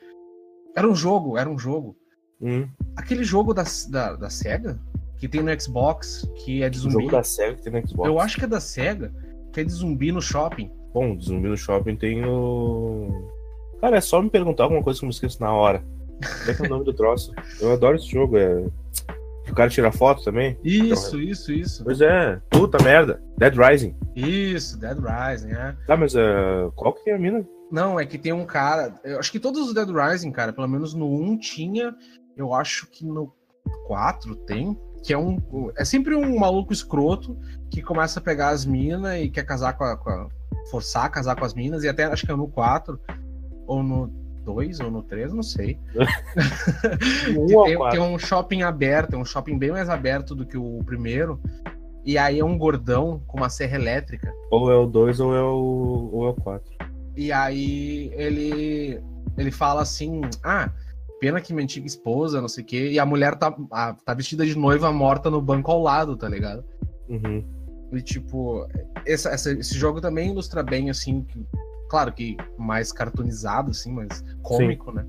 era 0.77 0.87
um 0.89 0.95
jogo, 0.95 1.39
era 1.39 1.49
um 1.49 1.59
jogo. 1.59 1.97
Hum. 2.43 2.69
Aquele 2.97 3.25
jogo 3.25 3.55
da, 3.55 3.65
da, 3.89 4.17
da 4.17 4.29
SEGA, 4.31 4.79
que 5.19 5.29
tem 5.29 5.43
no 5.43 5.61
Xbox, 5.61 6.29
que 6.45 6.63
é 6.63 6.69
de 6.69 6.79
O 6.79 6.83
zumbi. 6.83 6.95
jogo 6.95 7.11
da 7.11 7.23
SEGA 7.23 7.55
que 7.55 7.63
tem 7.63 7.73
no 7.73 7.89
Xbox. 7.89 8.09
Eu 8.09 8.19
acho 8.21 8.37
que 8.39 8.45
é 8.45 8.49
da 8.49 8.61
SEGA, 8.61 9.13
que 9.53 9.61
é 9.61 9.65
de 9.65 9.73
zumbi 9.73 10.11
no 10.11 10.21
shopping. 10.21 10.71
Bom, 10.93 11.15
do 11.15 11.23
zumbi 11.23 11.49
no 11.49 11.57
shopping 11.57 11.97
tem 11.97 12.21
no. 12.21 13.31
Cara, 13.81 13.97
é 13.97 14.01
só 14.01 14.21
me 14.21 14.29
perguntar 14.29 14.65
alguma 14.65 14.83
coisa 14.83 14.99
que 14.99 15.05
eu 15.05 15.09
me 15.09 15.13
esqueço 15.15 15.41
na 15.41 15.53
hora. 15.53 15.83
Como 16.39 16.51
é 16.51 16.55
que 16.55 16.63
é 16.63 16.67
o 16.67 16.69
nome 16.69 16.85
do 16.85 16.93
troço? 16.93 17.33
Eu 17.61 17.73
adoro 17.73 17.97
esse 17.97 18.07
jogo. 18.09 18.37
É... 18.37 18.65
O 19.49 19.55
cara 19.55 19.69
tira 19.69 19.91
foto 19.91 20.23
também? 20.23 20.57
Isso, 20.63 21.21
isso, 21.21 21.53
isso. 21.53 21.83
Pois 21.83 22.01
é. 22.01 22.41
Puta 22.49 22.83
merda. 22.83 23.21
Dead 23.37 23.55
Rising. 23.57 23.97
Isso, 24.15 24.79
Dead 24.79 24.97
Rising, 24.99 25.51
é. 25.53 25.75
Tá, 25.87 25.97
mas 25.97 26.15
é... 26.15 26.23
qual 26.77 26.93
que 26.93 27.11
é 27.11 27.15
a 27.15 27.19
mina? 27.19 27.45
Não, 27.73 27.99
é 27.99 28.07
que 28.07 28.19
tem 28.19 28.33
um 28.33 28.45
cara. 28.45 28.95
Eu 29.03 29.19
acho 29.19 29.33
que 29.33 29.41
todos 29.41 29.67
os 29.67 29.75
Dead 29.75 29.89
Rising, 29.89 30.31
cara, 30.31 30.53
pelo 30.53 30.69
menos 30.69 30.95
no 30.95 31.07
1 31.11 31.39
tinha. 31.39 31.95
Eu 32.37 32.55
acho 32.55 32.87
que 32.91 33.05
no 33.05 33.33
4 33.87 34.35
tem. 34.37 34.79
Que 35.05 35.13
é 35.13 35.19
um. 35.19 35.39
É 35.77 35.85
sempre 35.85 36.15
um 36.15 36.39
maluco 36.39 36.73
escroto 36.73 37.37
que 37.71 37.83
começa 37.83 38.21
a 38.21 38.23
pegar 38.23 38.51
as 38.51 38.65
minas 38.65 39.17
e 39.21 39.29
quer 39.29 39.45
casar 39.45 39.73
com 39.77 39.83
a, 39.85 39.97
com 39.97 40.09
a- 40.11 40.29
forçar 40.71 41.07
a 41.07 41.09
casar 41.09 41.35
com 41.37 41.45
as 41.45 41.55
minas. 41.55 41.83
E 41.83 41.89
até 41.89 42.05
acho 42.05 42.25
que 42.25 42.31
é 42.33 42.37
no 42.37 42.47
4, 42.47 43.01
ou 43.67 43.83
no 43.83 44.07
2, 44.45 44.79
ou 44.81 44.91
no 44.93 45.03
3, 45.03 45.33
não 45.33 45.43
sei. 45.43 45.79
Tem, 47.65 47.91
tem 47.91 48.01
um 48.01 48.19
shopping 48.19 48.63
aberto, 48.63 49.15
é 49.15 49.17
um 49.19 49.25
shopping 49.25 49.59
bem 49.59 49.71
mais 49.71 49.89
aberto 49.89 50.35
do 50.35 50.47
que 50.47 50.57
o 50.57 50.81
primeiro. 50.85 51.41
E 52.05 52.19
aí 52.19 52.41
é 52.41 52.45
um 52.45 52.59
gordão 52.59 53.23
com 53.27 53.39
uma 53.39 53.49
serra 53.49 53.77
elétrica. 53.77 54.33
Ou 54.51 54.71
é 54.71 54.77
o 54.77 54.87
2 54.87 55.21
ou 55.21 55.35
é 55.35 55.43
o 55.43 56.11
ou 56.13 56.27
é 56.27 56.31
o 56.31 56.35
4. 56.35 56.73
E 57.17 57.31
aí 57.33 58.13
ele 58.15 59.01
ele 59.37 59.51
fala 59.51 59.83
assim: 59.83 60.21
"Ah, 60.43 60.71
pena 61.23 61.41
que 61.41 61.53
minha 61.55 61.63
antiga 61.63 61.87
esposa, 61.87 62.41
não 62.41 62.49
sei 62.49 62.65
o 62.65 62.67
quê". 62.67 62.91
E 62.91 62.99
a 62.99 63.07
mulher 63.07 63.37
tá, 63.37 63.57
a- 63.71 63.95
tá 64.05 64.13
vestida 64.13 64.45
de 64.45 64.59
noiva 64.59 64.91
morta 64.93 65.31
no 65.31 65.41
banco 65.41 65.71
ao 65.71 65.81
lado, 65.81 66.17
tá 66.17 66.29
ligado? 66.29 66.65
Uhum. 67.09 67.45
E 67.93 68.03
tipo, 68.03 68.67
essa- 69.07 69.31
essa- 69.31 69.53
esse 69.53 69.75
jogo 69.79 70.01
também 70.01 70.31
ilustra 70.33 70.65
bem 70.65 70.91
assim, 70.91 71.23
que- 71.23 71.47
claro 71.89 72.13
que 72.13 72.37
mais 72.59 72.91
cartoonizado 72.91 73.71
assim, 73.71 73.93
mas 73.93 74.25
cômico, 74.43 74.91
né? 74.91 75.07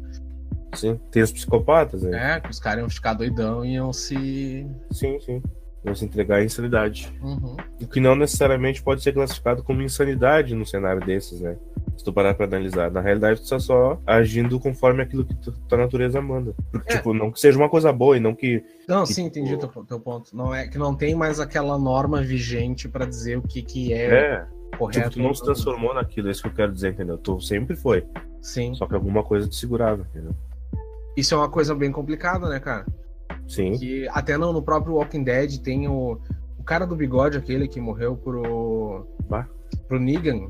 Sim. 0.76 1.00
Tem 1.10 1.24
os 1.24 1.32
psicopatas, 1.32 2.04
né? 2.04 2.36
É, 2.36 2.40
que 2.40 2.50
os 2.52 2.60
caras 2.60 2.82
iam 2.82 2.90
ficar 2.90 3.14
doidão 3.16 3.66
e 3.66 3.74
iam 3.74 3.92
se 3.92 4.68
Sim, 4.92 5.20
sim. 5.20 5.42
Vão 5.84 5.94
se 5.94 6.06
entregar 6.06 6.38
à 6.38 6.44
insanidade. 6.44 7.12
Uhum. 7.22 7.58
O 7.82 7.88
que 7.88 8.00
não 8.00 8.16
necessariamente 8.16 8.82
pode 8.82 9.04
ser 9.04 9.12
classificado 9.12 9.62
como 9.64 9.82
insanidade 9.82 10.56
num 10.56 10.64
cenário 10.66 11.06
desses, 11.06 11.42
né? 11.42 11.58
Se 11.98 12.04
tu 12.06 12.14
parar 12.14 12.34
pra 12.34 12.46
analisar. 12.46 12.90
Na 12.90 13.02
realidade, 13.02 13.42
tu 13.42 13.50
tá 13.50 13.60
só 13.60 14.00
agindo 14.08 14.60
conforme 14.60 15.04
aquilo 15.04 15.26
que 15.26 15.36
tu- 15.36 15.52
tua 15.68 15.78
natureza 15.78 16.22
manda. 16.22 16.56
Porque, 16.72 16.94
É. 16.94 16.98
tipo, 16.98 17.14
não 17.14 17.30
que 17.32 17.40
seja 17.40 17.58
uma 17.58 17.70
coisa 17.70 17.92
boa 17.92 18.16
e 18.16 18.20
não 18.20 18.34
que. 18.34 18.64
Não, 18.88 19.04
E, 19.04 19.08
sim, 19.08 19.26
tipo, 19.26 19.40
entendi 19.40 19.56
o 19.56 19.58
teu, 19.60 19.84
teu 19.86 20.00
ponto. 20.00 20.36
Não 20.36 20.56
é 20.56 20.68
que 20.68 20.78
não 20.78 20.96
tem 20.96 21.14
mais 21.14 21.40
aquela 21.40 21.78
norma 21.78 22.22
vigente 22.22 22.88
pra 22.88 23.06
dizer 23.06 23.38
o 23.38 23.42
que, 23.42 23.62
que 23.62 23.94
é, 23.94 24.06
É, 24.14 24.46
correto. 24.78 25.00
tipo, 25.10 25.12
tu 25.12 25.20
não 25.20 25.28
ou 25.28 25.36
se 25.36 25.44
transformou 25.44 25.94
naquilo, 25.94 26.30
é 26.30 26.32
isso 26.32 26.42
que 26.42 26.48
eu 26.48 26.54
quero 26.54 26.72
dizer, 26.72 26.94
entendeu? 26.94 27.18
Tu 27.18 27.40
sempre 27.42 27.76
foi. 27.76 28.06
Sim. 28.42 28.74
Só 28.74 28.88
que 28.88 28.96
alguma 28.96 29.22
coisa 29.22 29.48
te 29.50 29.56
segurava, 29.58 30.02
entendeu? 30.10 30.32
Isso 31.16 31.34
é 31.36 31.38
uma 31.38 31.50
coisa 31.50 31.76
bem 31.76 31.92
complicada, 31.92 32.48
né, 32.50 32.60
cara? 32.60 32.86
Sim. 33.48 33.74
Que 33.78 34.08
até 34.10 34.38
no, 34.38 34.52
no 34.54 34.62
próprio 34.62 34.96
Walking 34.96 35.24
Dead 35.24 35.60
tem 35.62 35.88
o, 35.88 36.20
o 36.58 36.64
cara 36.64 36.86
do 36.86 36.96
bigode, 36.96 37.38
aquele 37.38 37.68
que 37.68 37.80
morreu 37.82 38.16
pro. 38.16 39.06
Bah. 39.30 39.48
pro 39.88 40.00
Negan. 40.00 40.50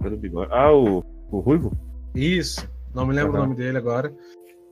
Pelo 0.00 0.16
bigode. 0.16 0.50
Ah, 0.52 0.72
o, 0.72 1.04
o 1.30 1.40
Ruivo? 1.40 1.72
Isso. 2.14 2.68
Não 2.94 3.06
me 3.06 3.14
lembro 3.14 3.32
o 3.34 3.38
nome 3.38 3.54
dele 3.54 3.78
agora. 3.78 4.14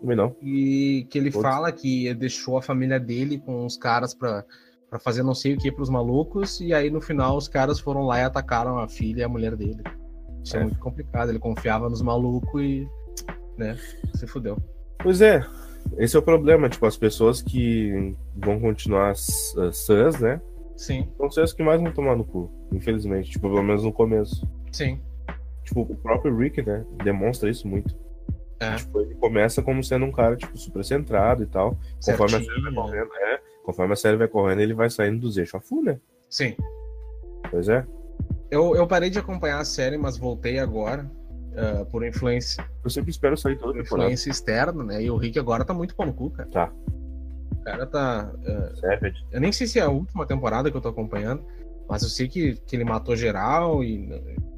Também 0.00 0.16
não. 0.16 0.34
E 0.42 1.06
que 1.10 1.18
ele 1.18 1.30
Putz. 1.30 1.42
fala 1.42 1.70
que 1.72 2.12
deixou 2.14 2.56
a 2.58 2.62
família 2.62 2.98
dele 2.98 3.38
com 3.38 3.64
os 3.64 3.76
caras 3.76 4.14
pra, 4.14 4.44
pra 4.88 4.98
fazer 4.98 5.22
não 5.22 5.34
sei 5.34 5.54
o 5.54 5.58
que 5.58 5.70
pros 5.72 5.88
malucos. 5.90 6.60
E 6.60 6.74
aí 6.74 6.90
no 6.90 7.00
final 7.00 7.36
os 7.36 7.48
caras 7.48 7.78
foram 7.80 8.02
lá 8.02 8.18
e 8.18 8.22
atacaram 8.24 8.78
a 8.78 8.88
filha 8.88 9.20
e 9.20 9.24
a 9.24 9.28
mulher 9.28 9.54
dele. 9.56 9.82
Isso 10.42 10.56
é, 10.56 10.60
É. 10.60 10.62
muito 10.64 10.78
complicado. 10.80 11.28
Ele 11.30 11.38
confiava 11.38 11.88
nos 11.88 12.02
malucos 12.02 12.60
e. 12.62 12.86
né, 13.56 13.76
se 14.14 14.26
fudeu. 14.26 14.56
Pois 15.02 15.20
é, 15.22 15.46
esse 15.98 16.16
é 16.16 16.18
o 16.18 16.22
problema. 16.22 16.68
Tipo, 16.68 16.86
as 16.86 16.96
pessoas 16.96 17.42
que 17.42 18.14
vão 18.36 18.60
continuar 18.60 19.12
uh, 19.12 19.72
sãs, 19.72 20.20
né? 20.20 20.40
Sim, 20.76 21.06
ser 21.30 21.42
as 21.42 21.52
que 21.52 21.62
mais 21.62 21.80
vão 21.80 21.92
tomar 21.92 22.16
no 22.16 22.24
cu, 22.24 22.50
infelizmente. 22.72 23.30
Tipo, 23.30 23.50
pelo 23.50 23.62
menos 23.62 23.84
no 23.84 23.92
começo. 23.92 24.48
sim. 24.72 25.00
Tipo, 25.62 25.82
o 25.82 25.94
próprio 25.94 26.36
Rick, 26.36 26.62
né? 26.62 26.84
Demonstra 27.04 27.48
isso 27.48 27.68
muito. 27.68 27.94
É. 28.58 28.74
Tipo, 28.76 29.00
ele 29.00 29.14
começa 29.14 29.62
como 29.62 29.84
sendo 29.84 30.04
um 30.04 30.10
cara, 30.10 30.36
tipo, 30.36 30.56
super 30.58 30.84
centrado 30.84 31.42
e 31.42 31.46
tal. 31.46 31.78
Conforme 32.04 32.36
a 32.36 32.42
série 32.42 32.60
vai 32.62 32.74
correndo, 32.74 33.10
é. 33.14 33.40
Conforme 33.62 33.92
a 33.92 33.96
série 33.96 34.16
vai 34.16 34.26
correndo, 34.26 34.60
ele 34.60 34.74
vai 34.74 34.90
saindo 34.90 35.20
dos 35.20 35.36
eixos 35.36 35.54
a 35.54 35.60
full, 35.60 35.84
né? 35.84 36.00
Sim. 36.28 36.56
Pois 37.50 37.68
é. 37.68 37.86
Eu, 38.50 38.74
eu 38.74 38.86
parei 38.86 39.10
de 39.10 39.18
acompanhar 39.18 39.60
a 39.60 39.64
série, 39.64 39.96
mas 39.96 40.16
voltei 40.16 40.58
agora. 40.58 41.08
Ah, 41.60 41.84
por 41.84 42.04
influência, 42.06 42.64
Eu 42.84 42.90
sempre 42.90 43.10
espero 43.10 43.36
sair 43.36 43.56
toda 43.56 43.72
por 43.72 43.82
temporada. 43.82 44.04
influência 44.08 44.30
externa, 44.30 44.82
né? 44.84 45.02
E 45.02 45.10
o 45.10 45.16
Rick 45.16 45.38
agora 45.38 45.64
tá 45.64 45.74
muito 45.74 45.94
pau 45.94 46.06
no 46.06 46.12
cu, 46.14 46.30
cara. 46.30 46.48
Tá. 46.50 46.72
O 47.52 47.62
cara 47.62 47.86
tá. 47.86 48.32
Savage. 48.80 49.24
eu 49.30 49.40
nem 49.40 49.52
sei 49.52 49.66
se 49.66 49.78
é 49.78 49.82
a 49.82 49.88
última 49.90 50.26
temporada 50.26 50.70
que 50.70 50.76
eu 50.76 50.80
tô 50.80 50.88
acompanhando, 50.88 51.44
mas 51.88 52.02
eu 52.02 52.08
sei 52.08 52.26
que, 52.28 52.54
que 52.66 52.74
ele 52.76 52.84
matou 52.84 53.14
geral 53.16 53.84
e 53.84 54.08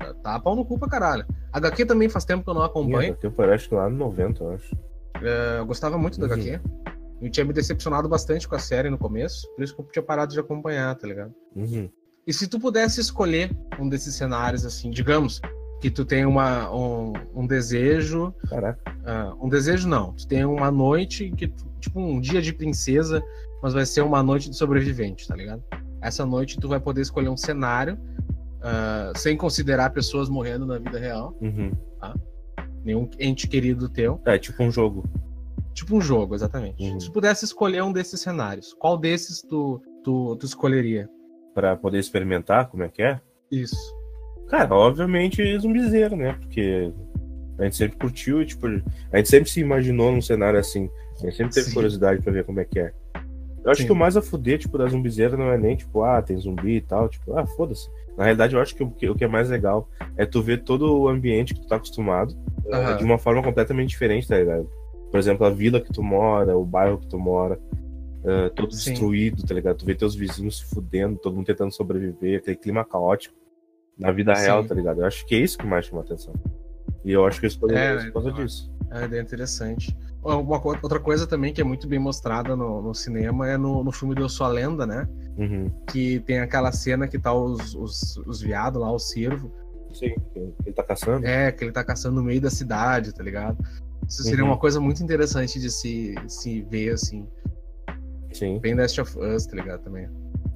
ah, 0.01 0.15
tá 0.23 0.39
pau 0.41 0.55
no 0.55 0.65
cu 0.65 0.79
pra 0.79 0.89
caralho. 0.89 1.27
HQ 1.53 1.85
também 1.87 2.09
faz 2.09 2.25
tempo 2.25 2.45
que 2.45 2.51
eu 2.51 2.55
não 2.55 2.63
acompanho. 2.63 3.15
Temporada, 3.17 3.55
acho 3.55 3.69
que 3.69 3.75
lá 3.75 3.89
no 3.91 3.97
90, 3.97 4.45
eu 4.45 4.53
acho. 4.53 4.77
Ah, 5.17 5.57
eu 5.59 5.67
gostava 5.67 5.99
muito 5.99 6.19
da 6.21 6.27
Uhum. 6.27 6.33
HQ. 6.35 6.61
Eu 7.21 7.31
tinha 7.31 7.45
me 7.47 7.53
decepcionado 7.53 8.09
bastante 8.09 8.49
com 8.49 8.57
a 8.57 8.59
série 8.59 8.91
no 8.91 8.99
começo, 8.99 9.47
por 9.55 9.63
isso 9.63 9.75
que 9.77 9.81
eu 9.81 9.87
tinha 9.87 10.03
parado 10.03 10.33
de 10.33 10.41
acompanhar, 10.41 10.93
tá 10.97 11.07
ligado? 11.07 11.33
Uhum. 11.55 11.89
E 12.27 12.33
se 12.33 12.47
tu 12.49 12.59
pudesse 12.59 13.01
escolher 13.01 13.51
um 13.79 13.89
desses 13.89 14.15
cenários, 14.15 14.65
assim, 14.65 14.91
digamos 14.91 15.41
que 15.83 15.91
tu 15.91 16.05
tem 16.05 16.25
uma, 16.25 16.73
um, 16.75 17.13
um 17.35 17.47
desejo. 17.47 18.33
Caraca. 18.49 18.81
ah, 19.05 19.35
um 19.41 19.49
desejo 19.49 19.89
não. 19.89 20.13
Tu 20.15 20.27
tem 20.29 20.45
uma 20.45 20.71
noite 20.71 21.31
que, 21.37 21.49
tu- 21.49 21.67
tipo, 21.81 22.01
um 22.01 22.21
dia 22.21 22.41
de 22.41 22.53
princesa, 22.53 23.21
mas 23.63 23.75
vai 23.75 23.85
ser 23.85 24.03
uma 24.03 24.23
noite 24.23 24.49
de 24.49 24.57
sobrevivente, 24.57 25.27
tá 25.27 25.35
ligado? 25.35 25.63
Essa 26.01 26.25
noite 26.25 26.59
tu 26.59 26.69
vai 26.69 26.79
poder 26.81 27.01
escolher 27.01 27.29
um 27.29 27.37
cenário 27.37 27.99
ah, 28.63 29.13
sem 29.17 29.37
considerar 29.37 29.91
pessoas 29.91 30.29
morrendo 30.29 30.65
na 30.65 30.79
vida 30.79 30.99
real, 30.99 31.37
Uhum. 31.41 31.73
nenhum 32.85 33.11
ente 33.19 33.49
querido 33.49 33.89
teu. 33.89 34.21
É, 34.25 34.39
tipo 34.39 34.63
um 34.63 34.71
jogo. 34.71 35.05
Tipo 35.75 35.97
um 35.97 36.01
jogo, 36.01 36.35
exatamente. 36.35 36.81
Uhum. 36.83 37.01
Se 37.01 37.07
tu 37.07 37.13
pudesse 37.13 37.45
escolher 37.45 37.83
um 37.83 37.93
desses 37.93 38.21
cenários, 38.21 38.73
qual 38.79 38.97
desses 38.97 39.43
tu, 39.43 39.81
tu, 40.05 40.37
tu 40.37 40.47
escolheria? 40.47 41.09
Pra 41.55 41.77
poder 41.77 41.99
experimentar 41.99 42.69
como 42.69 42.85
é 42.85 42.89
que 42.89 43.03
é. 43.03 43.21
Isso. 43.51 43.77
Cara, 44.53 44.75
obviamente 44.75 45.59
zumbizeiro, 45.59 46.15
né? 46.15 46.35
Porque 46.35 46.93
A 47.59 47.65
gente 47.65 47.77
sempre 47.77 47.97
curtiu 47.97 48.45
tipo, 48.45 48.67
a 49.11 49.17
gente 49.17 49.31
sempre 49.31 49.49
se 49.49 49.61
imaginou 49.61 50.13
num 50.13 50.21
cenário 50.21 50.61
assim. 50.61 50.91
A 51.17 51.25
gente 51.25 51.37
sempre 51.39 51.55
teve 51.55 51.69
Sim. 51.69 51.75
curiosidade 51.75 52.23
pra 52.23 52.31
ver 52.31 52.45
como 52.45 52.61
é 52.61 52.65
que 52.67 52.79
é. 52.79 52.93
Eu 53.65 53.71
acho 53.71 53.81
Sim. 53.81 53.87
que 53.87 53.93
o 53.93 53.97
mais 53.97 54.15
a 54.15 54.21
fuder, 54.21 54.59
tipo, 54.59 54.77
da 54.77 54.87
zumbizeiras 54.89 55.39
não 55.39 55.51
é 55.51 55.57
nem, 55.57 55.75
tipo, 55.75 56.03
ah, 56.03 56.21
tem 56.21 56.37
zumbi 56.37 56.77
e 56.77 56.81
tal. 56.83 57.09
Tipo, 57.09 57.35
ah, 57.39 57.47
foda-se. 57.47 57.89
Na 58.15 58.25
realidade, 58.25 58.55
eu 58.55 58.61
acho 58.61 58.75
que 58.75 58.83
o, 58.83 58.91
que 58.91 59.09
o 59.09 59.15
que 59.15 59.25
é 59.25 59.29
mais 59.29 59.49
legal 59.49 59.89
é 60.19 60.27
tu 60.27 60.43
ver 60.43 60.63
todo 60.65 61.01
o 61.01 61.09
ambiente 61.09 61.55
que 61.55 61.61
tu 61.61 61.67
tá 61.69 61.77
acostumado 61.77 62.37
Aham. 62.71 62.99
de 62.99 63.05
uma 63.05 63.17
forma 63.17 63.43
completamente 63.43 63.89
diferente, 63.89 64.29
tá 64.29 64.37
ligado? 64.37 64.69
Por 65.11 65.19
exemplo, 65.19 65.47
a 65.47 65.51
vila 65.51 65.81
que 65.81 65.91
tu 65.91 66.03
mora, 66.03 66.59
o 66.59 66.65
bairro 66.67 66.99
que 66.99 67.07
tu 67.07 67.19
mora, 67.19 67.59
eh, 68.23 68.51
todo 68.55 68.71
Sim. 68.73 68.91
destruído, 68.91 69.45
tá 69.45 69.55
ligado? 69.55 69.79
Tu 69.79 69.87
vê 69.87 69.95
teus 69.95 70.15
vizinhos 70.15 70.59
se 70.59 70.67
fudendo, 70.67 71.19
todo 71.19 71.35
mundo 71.35 71.47
tentando 71.47 71.73
sobreviver, 71.73 72.39
aquele 72.41 72.57
clima 72.57 72.85
caótico 72.85 73.42
na 74.03 74.13
vida 74.13 74.35
Sim. 74.35 74.43
real, 74.43 74.65
tá 74.65 74.75
ligado? 74.75 75.01
Eu 75.01 75.07
acho 75.07 75.25
que 75.27 75.35
é 75.35 75.39
isso 75.39 75.57
que 75.59 75.67
mais 75.67 75.87
chama 75.87 76.03
atenção. 76.03 76.35
E 77.05 77.13
eu 77.13 77.25
acho 77.27 77.41
que 77.41 77.47
É, 77.47 77.49
isso 77.49 77.59
por 77.61 77.69
causa 77.73 78.29
então, 78.31 78.33
disso. 78.45 78.73
É 78.91 79.05
ideia 79.05 79.23
interessante. 79.23 79.97
Uma 80.23 80.65
outra 80.65 81.01
coisa 81.01 81.27
também 81.27 81.53
que 81.53 81.61
é 81.61 81.65
muito 81.65 81.89
bem 81.89 81.99
mostrada 81.99 82.55
no, 82.55 82.81
no 82.81 82.95
cinema 82.95 83.49
é 83.49 83.57
no, 83.57 83.83
no 83.83 83.91
filme 83.91 84.15
do 84.15 84.23
Eu 84.23 84.29
Sou 84.29 84.47
a 84.47 84.51
Lenda, 84.51 84.87
né? 84.87 85.09
Uhum. 85.37 85.69
Que 85.91 86.21
tem 86.21 86.39
aquela 86.39 86.71
cena 86.71 87.09
que 87.09 87.19
tá 87.19 87.33
os, 87.33 87.75
os, 87.75 88.17
os 88.19 88.41
viados 88.41 88.81
lá, 88.81 88.93
o 88.93 88.99
cervo. 89.01 89.53
Sim, 89.93 90.15
ele 90.37 90.73
tá 90.75 90.83
caçando. 90.85 91.27
É, 91.27 91.51
que 91.51 91.65
ele 91.65 91.73
tá 91.73 91.83
caçando 91.83 92.17
no 92.17 92.23
meio 92.23 92.41
da 92.41 92.51
cidade, 92.51 93.13
tá 93.13 93.23
ligado? 93.23 93.59
Isso 94.09 94.23
seria 94.23 94.45
Uhum. 94.45 94.51
uma 94.51 94.59
coisa 94.59 94.81
muito 94.81 95.03
interessante 95.03 95.59
de 95.59 95.71
se, 95.71 96.15
se 96.29 96.63
ver, 96.63 96.91
assim. 96.93 97.27
Sim, 98.33 98.59
Bem 98.61 98.75
Last 98.75 99.01
of 99.01 99.19
Us, 99.19 99.45
tá 99.47 99.57
ligado? 99.57 99.83
Também. 99.83 100.09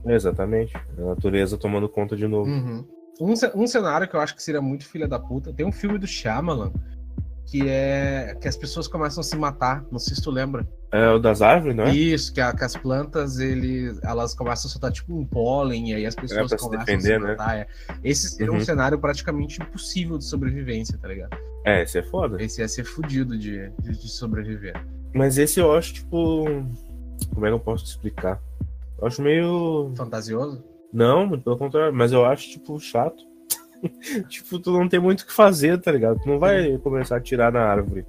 exatamente. 0.07 0.77
A 0.77 1.01
natureza 1.03 1.59
tomando 1.59 1.89
conta 1.89 2.17
de 2.17 2.27
novo. 2.29 2.49
Uhum. 2.51 2.85
Um, 3.21 3.33
um 3.55 3.67
cenário 3.67 4.07
que 4.09 4.15
eu 4.15 4.21
acho 4.21 4.35
que 4.35 4.43
seria 4.43 4.61
muito 4.61 4.85
filha 4.87 5.09
da 5.09 5.19
puta. 5.19 5.53
Tem 5.53 5.65
um 5.67 5.73
filme 5.73 5.99
do 5.99 6.07
Shyamalan 6.07 6.73
que 7.49 7.69
é 7.69 8.37
que 8.41 8.49
as 8.49 8.57
pessoas 8.57 8.89
começam 8.89 9.21
a 9.21 9.25
se 9.25 9.37
matar. 9.37 9.85
Não 9.91 10.01
sei 10.01 10.17
se 10.17 10.23
tu 10.23 10.33
lembra. 10.33 10.67
É 10.91 11.11
o 11.11 11.19
das 11.21 11.41
árvores, 11.43 11.77
não 11.77 11.85
é? 11.85 11.95
Isso, 11.95 12.33
que, 12.35 12.41
a- 12.41 12.53
que 12.53 12.65
as 12.65 12.77
plantas 12.77 13.39
ele, 13.39 13.97
elas 14.03 14.35
começam 14.35 14.69
a 14.69 14.73
soltar 14.73 14.91
tipo 14.91 15.17
um 15.17 15.25
pólen 15.25 15.91
e 15.91 15.95
aí 15.95 16.07
as 16.07 16.15
pessoas 16.17 16.49
pra 16.49 16.59
se 16.59 16.65
começam 16.65 16.85
defender, 16.85 17.15
a 17.17 17.21
se 17.21 17.25
né? 17.25 17.31
matar. 17.31 17.57
é. 17.57 17.67
Esse 18.03 18.31
seria 18.31 18.53
um 18.53 18.57
Uhum. 18.57 18.65
cenário 18.65 18.99
praticamente 18.99 19.63
impossível 19.63 20.19
de 20.19 20.25
sobrevivência, 20.25 20.99
tá 20.99 21.07
ligado? 21.07 21.37
É, 21.65 21.83
esse 21.85 21.99
é 21.99 22.03
foda. 22.03 22.43
Esse 22.43 22.61
ia 22.61 22.69
ser 22.69 22.85
fudido 22.85 23.39
de, 23.39 23.69
de, 23.81 23.93
de 23.93 24.09
sobreviver. 24.09 24.75
Mas 25.15 25.39
esse 25.39 25.61
eu 25.61 25.73
acho, 25.73 25.95
tipo. 25.95 26.45
Como 27.33 27.47
é 27.47 27.49
que 27.49 27.55
eu 27.55 27.61
posso 27.61 27.85
te 27.85 27.91
explicar? 27.91 28.41
Eu 28.99 29.07
acho 29.07 29.23
meio. 29.23 29.93
Fantasioso? 29.97 30.65
Não, 30.97 31.27
muito 31.27 31.45
pelo 31.45 31.59
contrário, 31.59 31.95
mas 31.95 32.11
eu 32.11 32.25
acho, 32.25 32.49
tipo, 32.49 32.81
chato. 32.81 33.23
tipo, 34.31 34.59
tu 34.59 34.73
não 34.73 34.89
tem 34.89 34.99
muito 34.99 35.21
o 35.21 35.27
que 35.27 35.33
fazer, 35.33 35.79
tá 35.79 35.93
ligado? 35.93 36.19
Tu 36.21 36.27
não 36.27 36.39
vai 36.39 36.79
começar 36.79 37.19
a 37.19 37.21
tirar 37.21 37.53
na 37.53 37.61
árvore. 37.61 38.07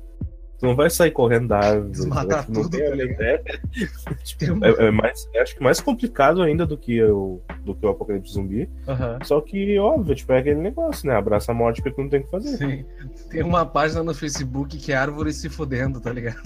Tu 0.57 0.65
não 0.65 0.73
vai 0.73 0.89
sair 0.89 1.11
correndo 1.11 1.49
da 1.49 1.57
árvore. 1.59 1.91
Desmatar 1.91 2.49
não 2.49 2.63
tudo, 2.63 2.77
tem- 2.77 2.79
tá 3.15 3.23
é, 3.25 4.51
um- 4.53 4.63
é, 4.65 4.87
é 4.87 4.91
mais, 4.91 5.27
acho 5.35 5.55
que 5.57 5.61
mais 5.61 5.81
complicado 5.81 6.41
ainda 6.41 6.65
do 6.65 6.77
que 6.77 7.03
o, 7.03 7.41
do 7.65 7.75
que 7.75 7.85
o 7.85 7.89
apocalipse 7.89 8.33
zumbi. 8.33 8.69
Aham. 8.87 9.19
Só 9.23 9.41
que, 9.41 9.77
óbvio, 9.77 10.15
tipo, 10.15 10.31
é 10.31 10.39
aquele 10.39 10.61
negócio, 10.61 11.05
né? 11.07 11.13
Abraça 11.13 11.51
a 11.51 11.55
morte 11.55 11.81
porque 11.81 11.93
tu 11.95 12.01
não 12.01 12.09
tem 12.09 12.21
o 12.21 12.23
que 12.23 12.31
fazer. 12.31 12.55
Sim. 12.57 12.85
Tem 13.29 13.43
uma 13.43 13.65
página 13.65 14.01
no 14.01 14.13
Facebook 14.15 14.77
que 14.77 14.93
é 14.93 14.95
árvore 14.95 15.33
se 15.33 15.49
fodendo, 15.49 15.99
tá 15.99 16.11
ligado? 16.11 16.41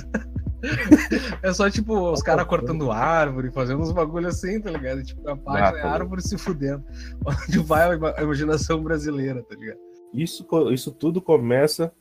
É 1.44 1.54
só, 1.54 1.70
tipo, 1.70 2.12
os 2.12 2.22
caras 2.22 2.46
cortando 2.46 2.92
árvore, 2.92 3.52
fazendo 3.52 3.82
uns 3.82 3.92
bagulho 3.92 4.28
assim, 4.28 4.60
tá 4.62 4.70
ligado? 4.72 5.04
Tipo, 5.04 5.28
a 5.30 5.36
página 5.36 5.68
Ah, 5.68 5.72
tá 5.72 5.78
é 5.78 5.82
ligado. 5.82 5.94
árvore 6.02 6.22
se 6.22 6.38
fudendo. 6.38 6.84
Onde 7.26 7.60
vai 7.60 7.90
a 7.92 7.96
ima- 7.96 8.14
a 8.18 8.22
imaginação 8.24 8.84
brasileira, 8.84 9.42
tá 9.44 9.56
ligado? 9.56 9.80
Isso, 10.14 10.46
isso 10.72 10.92
tudo 10.92 11.22
começa 11.22 11.92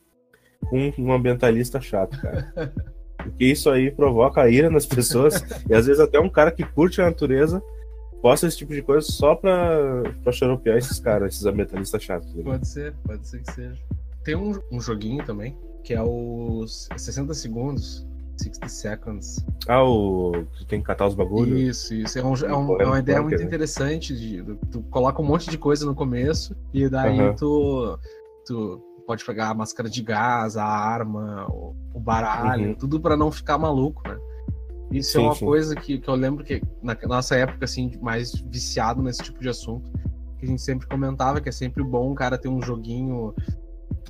com 0.69 0.91
um 0.97 1.11
ambientalista 1.11 1.79
chato, 1.81 2.19
cara. 2.21 2.51
Porque 3.17 3.45
isso 3.45 3.69
aí 3.69 3.91
provoca 3.91 4.41
a 4.41 4.49
ira 4.49 4.69
nas 4.69 4.85
pessoas 4.85 5.43
e 5.69 5.73
às 5.75 5.85
vezes 5.85 5.99
até 5.99 6.19
um 6.19 6.29
cara 6.29 6.51
que 6.51 6.63
curte 6.63 6.99
a 7.01 7.05
natureza 7.05 7.61
posta 8.19 8.47
esse 8.47 8.57
tipo 8.57 8.73
de 8.73 8.81
coisa 8.81 9.05
só 9.05 9.35
pra, 9.35 10.03
pra 10.23 10.31
xaropear 10.31 10.77
esses 10.77 10.99
caras, 10.99 11.33
esses 11.33 11.45
ambientalistas 11.45 12.01
chatos. 12.03 12.33
tá? 12.33 12.41
Pode 12.43 12.67
ser, 12.67 12.93
pode 13.05 13.27
ser 13.27 13.41
que 13.43 13.51
seja. 13.53 13.77
Tem 14.23 14.35
um, 14.35 14.59
um 14.71 14.81
joguinho 14.81 15.23
também, 15.23 15.55
que 15.83 15.93
é 15.93 16.01
os 16.01 16.87
60 16.97 17.33
segundos, 17.35 18.07
60 18.43 18.67
seconds. 18.69 19.45
Ah, 19.67 19.83
o. 19.83 20.31
Tu 20.57 20.65
tem 20.65 20.79
que 20.79 20.85
catar 20.85 21.07
os 21.07 21.15
bagulhos? 21.15 21.59
Isso, 21.59 21.93
isso. 21.93 22.17
É, 22.19 22.23
um- 22.23 22.33
é 22.35 22.55
um- 22.55 22.81
é 22.81 22.85
uma 22.85 22.99
ideia 22.99 23.17
bunker, 23.19 23.21
muito 23.23 23.39
né? 23.39 23.45
interessante. 23.45 24.15
De, 24.15 24.43
tu 24.71 24.81
coloca 24.83 25.21
um 25.21 25.25
monte 25.25 25.49
de 25.49 25.57
coisa 25.57 25.85
no 25.85 25.93
começo 25.95 26.55
e 26.73 26.87
daí 26.89 27.19
Aham. 27.19 27.35
tu, 27.35 27.99
tu 28.45 28.81
pode 29.05 29.23
pegar 29.25 29.49
a 29.49 29.53
máscara 29.53 29.89
de 29.89 30.01
gás, 30.01 30.57
a 30.57 30.65
arma, 30.65 31.47
o, 31.49 31.75
o 31.93 31.99
baralho, 31.99 32.69
Uhum. 32.69 32.75
tudo 32.75 32.99
pra 32.99 33.15
não 33.17 33.31
ficar 33.31 33.57
maluco, 33.57 34.01
né? 34.07 34.17
Isso 34.91 35.17
é 35.17 35.21
Sim, 35.21 35.25
uma 35.27 35.35
sim. 35.35 35.45
coisa 35.45 35.75
que, 35.75 35.99
que 35.99 36.09
eu 36.09 36.15
lembro 36.15 36.43
que 36.43 36.61
na 36.83 36.97
nossa 37.07 37.35
época, 37.35 37.63
assim, 37.65 37.91
mais 38.01 38.33
viciado 38.33 39.01
nesse 39.01 39.23
tipo 39.23 39.39
de 39.39 39.47
assunto, 39.47 39.89
que 40.37 40.45
a 40.45 40.49
gente 40.49 40.61
sempre 40.61 40.85
comentava 40.87 41.39
que 41.39 41.47
é 41.47 41.51
sempre 41.51 41.81
bom 41.83 42.11
o 42.11 42.15
cara 42.15 42.37
ter 42.37 42.49
um 42.49 42.61
joguinho 42.61 43.33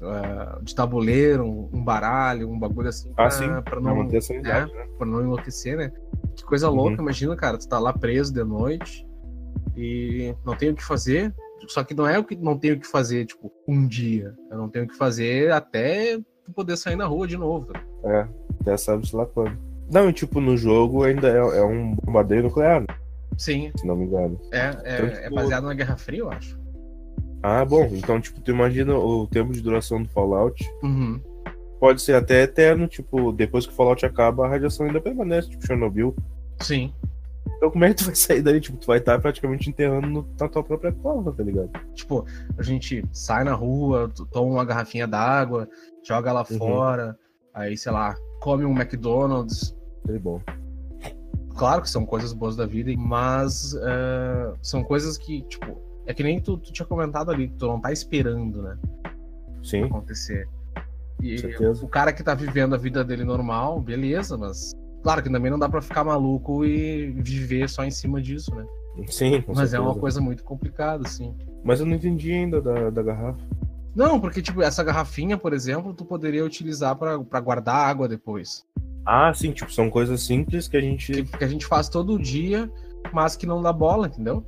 ah, 0.03 0.59
de 0.61 0.73
tabuleiro, 0.75 1.43
um, 1.45 1.69
um 1.73 1.83
baralho, 1.83 2.49
um 2.49 2.57
bagulho 2.59 2.89
assim, 2.89 3.11
pra, 3.13 3.27
Ah, 3.27 3.61
pra 3.61 3.79
não, 3.79 3.95
manter 3.97 4.17
a 4.17 4.21
sanidade, 4.21 4.73
né? 4.73 4.87
pra 4.97 5.05
não 5.07 5.21
enlouquecer, 5.21 5.77
né? 5.77 5.91
Que 6.35 6.43
coisa 6.43 6.69
Uhum. 6.69 6.75
louca, 6.75 7.01
imagina, 7.01 7.35
cara, 7.35 7.57
tu 7.57 7.67
tá 7.67 7.77
lá 7.79 7.91
preso 7.93 8.33
de 8.33 8.43
noite 8.43 9.05
e 9.75 10.35
não 10.45 10.55
tem 10.55 10.69
o 10.69 10.75
que 10.75 10.83
fazer. 10.83 11.33
Só 11.67 11.83
que 11.83 11.93
não 11.93 12.07
é 12.07 12.17
o 12.17 12.23
que 12.23 12.35
não 12.35 12.57
tem 12.57 12.71
o 12.71 12.79
que 12.79 12.87
fazer, 12.87 13.25
tipo, 13.25 13.51
um 13.67 13.85
dia. 13.87 14.33
Eu 14.49 14.57
não 14.57 14.67
tenho 14.67 14.85
o 14.85 14.87
que 14.87 14.97
fazer 14.97 15.51
até 15.51 16.17
tu 16.43 16.51
poder 16.55 16.75
sair 16.75 16.95
na 16.95 17.05
rua 17.05 17.27
de 17.27 17.37
novo. 17.37 17.67
tá? 17.71 17.79
É, 18.05 18.27
até 18.61 18.77
sabe 18.77 19.07
se 19.07 19.15
lá 19.15 19.25
quando. 19.27 19.55
Não, 19.91 20.09
e 20.09 20.13
tipo, 20.13 20.39
no 20.41 20.57
jogo 20.57 21.03
ainda 21.03 21.27
é, 21.29 21.37
é 21.37 21.63
um 21.63 21.95
bombardeio 21.95 22.43
nuclear, 22.43 22.81
né? 22.81 22.87
Sim, 23.37 23.71
se 23.77 23.85
não 23.85 23.95
me 23.95 24.05
engano. 24.05 24.39
é, 24.51 24.69
Então, 24.69 24.81
é, 24.85 25.05
é 25.05 25.21
tipo- 25.23 25.35
baseado 25.35 25.63
na 25.65 25.73
Guerra 25.73 25.97
Fria, 25.97 26.19
eu 26.19 26.31
acho. 26.31 26.59
Ah, 27.43 27.65
bom, 27.65 27.85
então, 27.91 28.19
tipo, 28.21 28.39
tu 28.41 28.51
imagina 28.51 28.95
o 28.95 29.25
tempo 29.27 29.51
de 29.51 29.61
duração 29.61 30.01
do 30.03 30.09
Fallout. 30.09 30.63
Uhum. 30.83 31.19
Pode 31.79 32.01
ser 32.01 32.13
até 32.15 32.43
eterno, 32.43 32.87
tipo, 32.87 33.31
depois 33.31 33.65
que 33.65 33.73
o 33.73 33.75
Fallout 33.75 34.05
acaba, 34.05 34.45
a 34.45 34.49
radiação 34.49 34.85
ainda 34.85 35.01
permanece, 35.01 35.49
tipo 35.49 35.65
Chernobyl. 35.65 36.15
Sim. 36.61 36.93
Então 37.57 37.71
como 37.71 37.83
é 37.85 37.89
que 37.89 37.95
tu 37.95 38.05
vai 38.05 38.15
sair 38.15 38.41
daí? 38.43 38.59
Tipo, 38.61 38.77
tu 38.77 38.85
vai 38.87 38.99
estar 38.99 39.19
praticamente 39.19 39.67
enterrando 39.69 40.07
no- 40.07 40.27
na 40.39 40.47
tua 40.47 40.63
própria 40.63 40.91
cova, 40.91 41.31
tá 41.31 41.41
ligado? 41.43 41.71
Tipo, 41.95 42.23
a 42.57 42.61
gente 42.61 43.03
sai 43.11 43.43
na 43.43 43.53
rua, 43.53 44.11
toma 44.31 44.51
uma 44.51 44.65
garrafinha 44.65 45.07
d'água, 45.07 45.67
joga 46.03 46.31
lá 46.31 46.45
Uhum. 46.51 46.57
fora, 46.59 47.17
aí, 47.53 47.75
sei 47.75 47.91
lá, 47.91 48.15
come 48.39 48.63
um 48.65 48.71
McDonald's. 48.79 49.75
Foi 50.05 50.19
bom. 50.19 50.39
Claro 51.57 51.81
que 51.81 51.89
são 51.89 52.05
coisas 52.05 52.31
boas 52.33 52.55
da 52.55 52.65
vida, 52.65 52.91
mas 52.97 53.73
é, 53.75 54.53
são 54.61 54.83
coisas 54.83 55.17
que, 55.17 55.41
tipo, 55.43 55.77
é 56.05 56.13
que 56.13 56.23
nem 56.23 56.39
tu, 56.39 56.57
tu 56.57 56.71
tinha 56.71 56.85
comentado 56.85 57.31
ali, 57.31 57.47
que 57.47 57.55
tu 57.55 57.67
não 57.67 57.79
tá 57.79 57.91
esperando, 57.91 58.61
né? 58.61 58.77
Sim, 59.63 59.83
acontecer. 59.83 60.47
E 61.21 61.37
certeza. 61.37 61.85
o 61.85 61.87
cara 61.87 62.11
que 62.11 62.23
tá 62.23 62.33
vivendo 62.33 62.73
a 62.73 62.77
vida 62.77 63.03
dele 63.03 63.23
normal, 63.23 63.79
beleza, 63.79 64.37
mas 64.37 64.73
claro 65.03 65.21
que 65.21 65.29
também 65.29 65.51
não 65.51 65.59
dá 65.59 65.69
pra 65.69 65.81
ficar 65.81 66.03
maluco 66.03 66.65
e 66.65 67.11
viver 67.11 67.69
só 67.69 67.83
em 67.83 67.91
cima 67.91 68.21
disso, 68.21 68.53
né? 68.55 68.65
sim, 69.07 69.41
com 69.41 69.53
mas 69.53 69.69
é 69.69 69.71
certeza. 69.71 69.81
uma 69.81 69.95
coisa 69.95 70.19
muito 70.19 70.43
complicada, 70.43 71.07
assim. 71.07 71.35
Mas 71.63 71.79
eu 71.79 71.85
não 71.85 71.95
entendi 71.95 72.31
ainda 72.31 72.59
da, 72.59 72.89
da 72.89 73.03
garrafa. 73.03 73.39
Não, 73.95 74.19
porque, 74.19 74.41
tipo, 74.41 74.61
essa 74.61 74.83
garrafinha, 74.83 75.37
por 75.37 75.53
exemplo, 75.53 75.93
tu 75.93 76.05
poderia 76.05 76.43
utilizar 76.45 76.95
pra 76.95 77.19
pra 77.19 77.39
guardar 77.39 77.75
água 77.75 78.07
depois. 78.07 78.65
Ah, 79.05 79.33
sim, 79.33 79.51
tipo, 79.51 79.71
são 79.71 79.89
coisas 79.89 80.23
simples 80.23 80.67
que 80.67 80.77
a 80.77 80.81
gente. 80.81 81.23
Que, 81.23 81.37
que 81.37 81.43
a 81.43 81.47
gente 81.47 81.65
faz 81.65 81.89
todo 81.89 82.19
dia, 82.19 82.71
mas 83.13 83.35
que 83.35 83.45
não 83.45 83.61
dá 83.61 83.73
bola, 83.73 84.07
entendeu? 84.07 84.45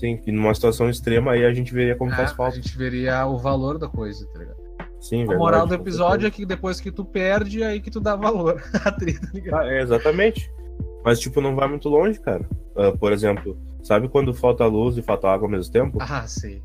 Sim, 0.00 0.16
que 0.16 0.32
numa 0.32 0.54
situação 0.54 0.88
extrema 0.88 1.32
aí 1.32 1.44
a 1.44 1.52
gente 1.52 1.72
veria 1.74 1.94
como 1.94 2.10
É, 2.10 2.16
faz 2.16 2.32
a 2.32 2.34
falta. 2.34 2.56
gente 2.56 2.76
veria 2.76 3.26
o 3.26 3.36
valor 3.36 3.78
da 3.78 3.86
coisa, 3.86 4.26
tá 4.32 4.38
ligado? 4.38 4.56
Sim, 4.98 5.16
A 5.16 5.18
verdade. 5.20 5.38
moral 5.38 5.66
do 5.66 5.74
episódio 5.74 6.26
é 6.26 6.30
que 6.30 6.44
depois 6.46 6.80
que 6.80 6.90
tu 6.90 7.04
perde, 7.04 7.62
é 7.62 7.66
aí 7.66 7.80
que 7.80 7.90
tu 7.90 8.00
dá 8.00 8.16
valor 8.16 8.62
à 8.84 8.90
treta, 8.90 9.20
tá 9.26 9.32
ligado? 9.32 9.60
Ah, 9.62 9.72
é, 9.72 9.82
exatamente. 9.82 10.50
Mas, 11.04 11.20
tipo, 11.20 11.40
não 11.40 11.54
vai 11.54 11.68
muito 11.68 11.88
longe, 11.88 12.18
cara. 12.20 12.48
Ah, 12.76 12.92
por 12.98 13.12
exemplo, 13.12 13.58
sabe 13.82 14.08
quando 14.08 14.32
falta 14.34 14.64
luz 14.66 14.96
e 14.96 15.02
falta 15.02 15.28
água 15.28 15.46
ao 15.46 15.50
mesmo 15.50 15.72
tempo? 15.72 15.98
Ah, 16.00 16.26
sei. 16.26 16.62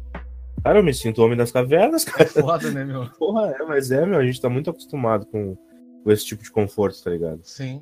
Cara, 0.64 0.80
eu 0.80 0.84
me 0.84 0.94
sinto 0.94 1.22
homem 1.22 1.38
das 1.38 1.52
cavernas, 1.52 2.04
cara. 2.06 2.26
Foda, 2.30 2.72
né, 2.72 2.84
meu? 2.84 3.08
Porra, 3.20 3.52
é, 3.60 3.64
mas 3.66 3.92
é, 3.92 4.06
meu, 4.06 4.20
a 4.20 4.26
gente 4.26 4.42
tá 4.42 4.50
muito 4.50 4.70
acostumado 4.70 5.26
com, 5.28 5.56
com 6.04 6.12
esse 6.12 6.26
tipo 6.26 6.42
de 6.44 6.52
conforto, 6.52 7.04
tá 7.04 7.12
ligado? 7.12 7.40
Sim. 7.44 7.82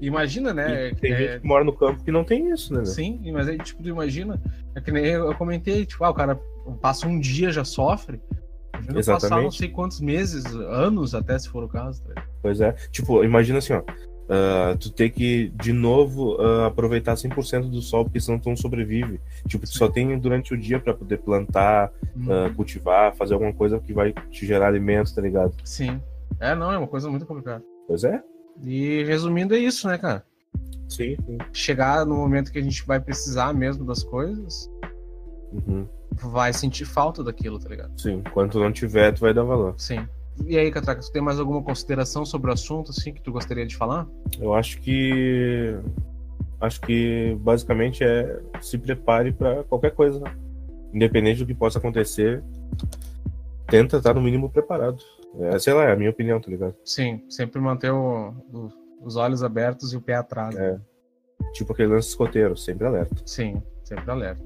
Imagina, 0.00 0.54
né? 0.54 0.88
E 0.88 0.94
tem 0.94 1.12
é- 1.12 1.18
gente 1.18 1.40
que 1.40 1.46
mora 1.46 1.62
no 1.62 1.72
campo 1.72 2.02
que 2.02 2.10
não 2.10 2.24
tem 2.24 2.50
isso, 2.50 2.72
né? 2.72 2.84
Sim, 2.84 3.20
mas 3.32 3.48
aí, 3.48 3.58
tipo, 3.58 3.82
tu 3.82 3.88
imagina. 3.88 4.40
É 4.74 4.80
que 4.80 4.90
nem 4.90 5.04
eu, 5.04 5.34
comentei, 5.34 5.84
tipo, 5.84 6.02
ah, 6.04 6.10
o 6.10 6.14
cara 6.14 6.40
passa 6.80 7.06
um 7.06 7.18
dia 7.18 7.50
já 7.50 7.64
sofre. 7.64 8.20
Imagina 8.72 8.94
passar 8.94 9.16
Exatamente. 9.16 9.44
não 9.44 9.50
sei 9.50 9.68
quantos 9.68 10.00
meses, 10.00 10.44
anos 10.54 11.14
até, 11.14 11.38
se 11.38 11.48
for 11.48 11.62
o 11.64 11.68
caso. 11.68 12.02
tá? 12.02 12.24
Pois 12.40 12.60
é. 12.60 12.72
Tipo, 12.90 13.22
imagina 13.24 13.58
assim, 13.58 13.74
ó. 13.74 13.82
Uh, 14.30 14.78
tu 14.78 14.92
tem 14.92 15.10
que, 15.10 15.52
de 15.56 15.72
novo, 15.72 16.36
uh, 16.36 16.64
aproveitar 16.64 17.14
100% 17.14 17.68
do 17.68 17.82
sol, 17.82 18.04
porque 18.04 18.20
senão 18.20 18.38
tu 18.38 18.48
não 18.48 18.56
sobrevive. 18.56 19.20
Tipo, 19.48 19.66
tu 19.66 19.76
só 19.76 19.88
tem 19.88 20.16
durante 20.20 20.54
o 20.54 20.56
dia 20.56 20.78
para 20.78 20.94
poder 20.94 21.18
plantar, 21.18 21.90
uhum. 22.14 22.46
uh, 22.46 22.54
cultivar, 22.54 23.12
fazer 23.16 23.34
alguma 23.34 23.52
coisa 23.52 23.80
que 23.80 23.92
vai 23.92 24.12
te 24.30 24.46
gerar 24.46 24.68
alimento, 24.68 25.12
tá 25.12 25.20
ligado? 25.20 25.52
Sim. 25.64 26.00
É, 26.38 26.54
não, 26.54 26.70
é 26.70 26.78
uma 26.78 26.86
coisa 26.86 27.10
muito 27.10 27.26
complicada. 27.26 27.64
Pois 27.88 28.04
é. 28.04 28.22
E 28.62 29.04
resumindo, 29.04 29.54
é 29.54 29.58
isso, 29.58 29.88
né, 29.88 29.96
cara? 29.98 30.24
Sim, 30.88 31.16
sim. 31.24 31.38
Chegar 31.52 32.04
no 32.04 32.16
momento 32.16 32.52
que 32.52 32.58
a 32.58 32.62
gente 32.62 32.84
vai 32.84 33.00
precisar 33.00 33.54
mesmo 33.54 33.84
das 33.84 34.02
coisas, 34.02 34.70
uhum. 35.52 35.86
vai 36.14 36.52
sentir 36.52 36.84
falta 36.84 37.22
daquilo, 37.22 37.58
tá 37.58 37.68
ligado? 37.68 37.98
Sim, 38.00 38.22
quando 38.32 38.52
tu 38.52 38.60
não 38.60 38.72
tiver, 38.72 39.12
tu 39.12 39.20
vai 39.20 39.32
dar 39.32 39.44
valor. 39.44 39.74
Sim. 39.78 40.06
E 40.46 40.58
aí, 40.58 40.70
Catraca, 40.70 41.00
tu 41.00 41.12
tem 41.12 41.22
mais 41.22 41.38
alguma 41.38 41.62
consideração 41.62 42.24
sobre 42.24 42.50
o 42.50 42.54
assunto, 42.54 42.90
assim, 42.90 43.12
que 43.12 43.20
tu 43.20 43.30
gostaria 43.30 43.66
de 43.66 43.76
falar? 43.76 44.06
Eu 44.38 44.54
acho 44.54 44.80
que. 44.80 45.76
Acho 46.60 46.80
que 46.82 47.36
basicamente 47.40 48.04
é 48.04 48.38
se 48.60 48.76
prepare 48.76 49.32
para 49.32 49.64
qualquer 49.64 49.92
coisa. 49.92 50.22
Independente 50.92 51.38
do 51.38 51.46
que 51.46 51.54
possa 51.54 51.78
acontecer, 51.78 52.42
tenta 53.66 53.98
estar 53.98 54.12
no 54.12 54.20
mínimo 54.20 54.50
preparado. 54.50 54.98
É, 55.38 55.58
sei 55.58 55.72
lá, 55.72 55.84
é 55.84 55.92
a 55.92 55.96
minha 55.96 56.10
opinião, 56.10 56.40
tá 56.40 56.50
ligado? 56.50 56.74
Sim, 56.84 57.24
sempre 57.28 57.60
manter 57.60 57.92
o, 57.92 58.34
o, 58.52 58.68
os 59.02 59.16
olhos 59.16 59.42
abertos 59.42 59.92
e 59.92 59.96
o 59.96 60.00
pé 60.00 60.14
atrás. 60.14 60.56
É. 60.56 60.72
Né? 60.72 60.80
Tipo 61.52 61.72
aquele 61.72 61.94
lance 61.94 62.08
escoteiro, 62.08 62.56
sempre 62.56 62.86
alerta. 62.86 63.22
Sim, 63.24 63.62
sempre 63.84 64.10
alerta. 64.10 64.42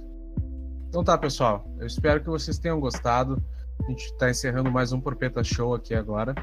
Então 0.89 1.03
tá, 1.03 1.19
pessoal. 1.19 1.67
Eu 1.79 1.87
espero 1.87 2.21
que 2.21 2.29
vocês 2.29 2.59
tenham 2.59 2.79
gostado. 2.79 3.43
A 3.85 3.91
gente 3.91 4.05
está 4.05 4.31
encerrando 4.31 4.71
mais 4.71 4.93
um 4.93 5.01
Porpeta 5.01 5.43
Show 5.43 5.75
aqui 5.75 5.95
agora. 5.95 6.35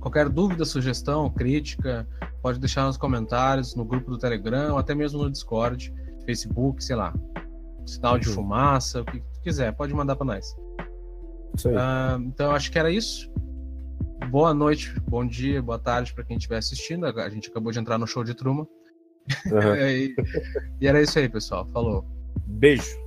Qualquer 0.00 0.28
dúvida, 0.28 0.64
sugestão, 0.64 1.28
crítica, 1.28 2.06
pode 2.40 2.60
deixar 2.60 2.86
nos 2.86 2.96
comentários, 2.96 3.74
no 3.74 3.84
grupo 3.84 4.10
do 4.10 4.18
Telegram, 4.18 4.78
até 4.78 4.94
mesmo 4.94 5.22
no 5.22 5.30
Discord, 5.30 5.92
Facebook, 6.24 6.82
sei 6.82 6.96
lá. 6.96 7.12
Sinal 7.84 8.14
uhum. 8.14 8.20
de 8.20 8.28
fumaça, 8.28 9.02
o 9.02 9.04
que 9.04 9.20
quiser, 9.42 9.72
pode 9.74 9.92
mandar 9.92 10.16
para 10.16 10.26
nós. 10.26 10.56
Uh, 11.64 12.22
então, 12.26 12.50
acho 12.52 12.70
que 12.70 12.78
era 12.78 12.90
isso. 12.90 13.30
Boa 14.30 14.52
noite, 14.52 14.92
bom 15.02 15.26
dia, 15.26 15.62
boa 15.62 15.78
tarde 15.78 16.12
para 16.12 16.24
quem 16.24 16.36
estiver 16.36 16.58
assistindo. 16.58 17.06
A 17.06 17.28
gente 17.28 17.48
acabou 17.48 17.70
de 17.70 17.78
entrar 17.78 17.98
no 17.98 18.06
show 18.06 18.24
de 18.24 18.34
Truma. 18.34 18.66
Uhum. 19.46 19.76
e, 19.88 20.14
e 20.80 20.86
era 20.86 21.00
isso 21.00 21.18
aí, 21.18 21.28
pessoal. 21.28 21.66
Falou. 21.72 22.04
Beijo. 22.46 23.05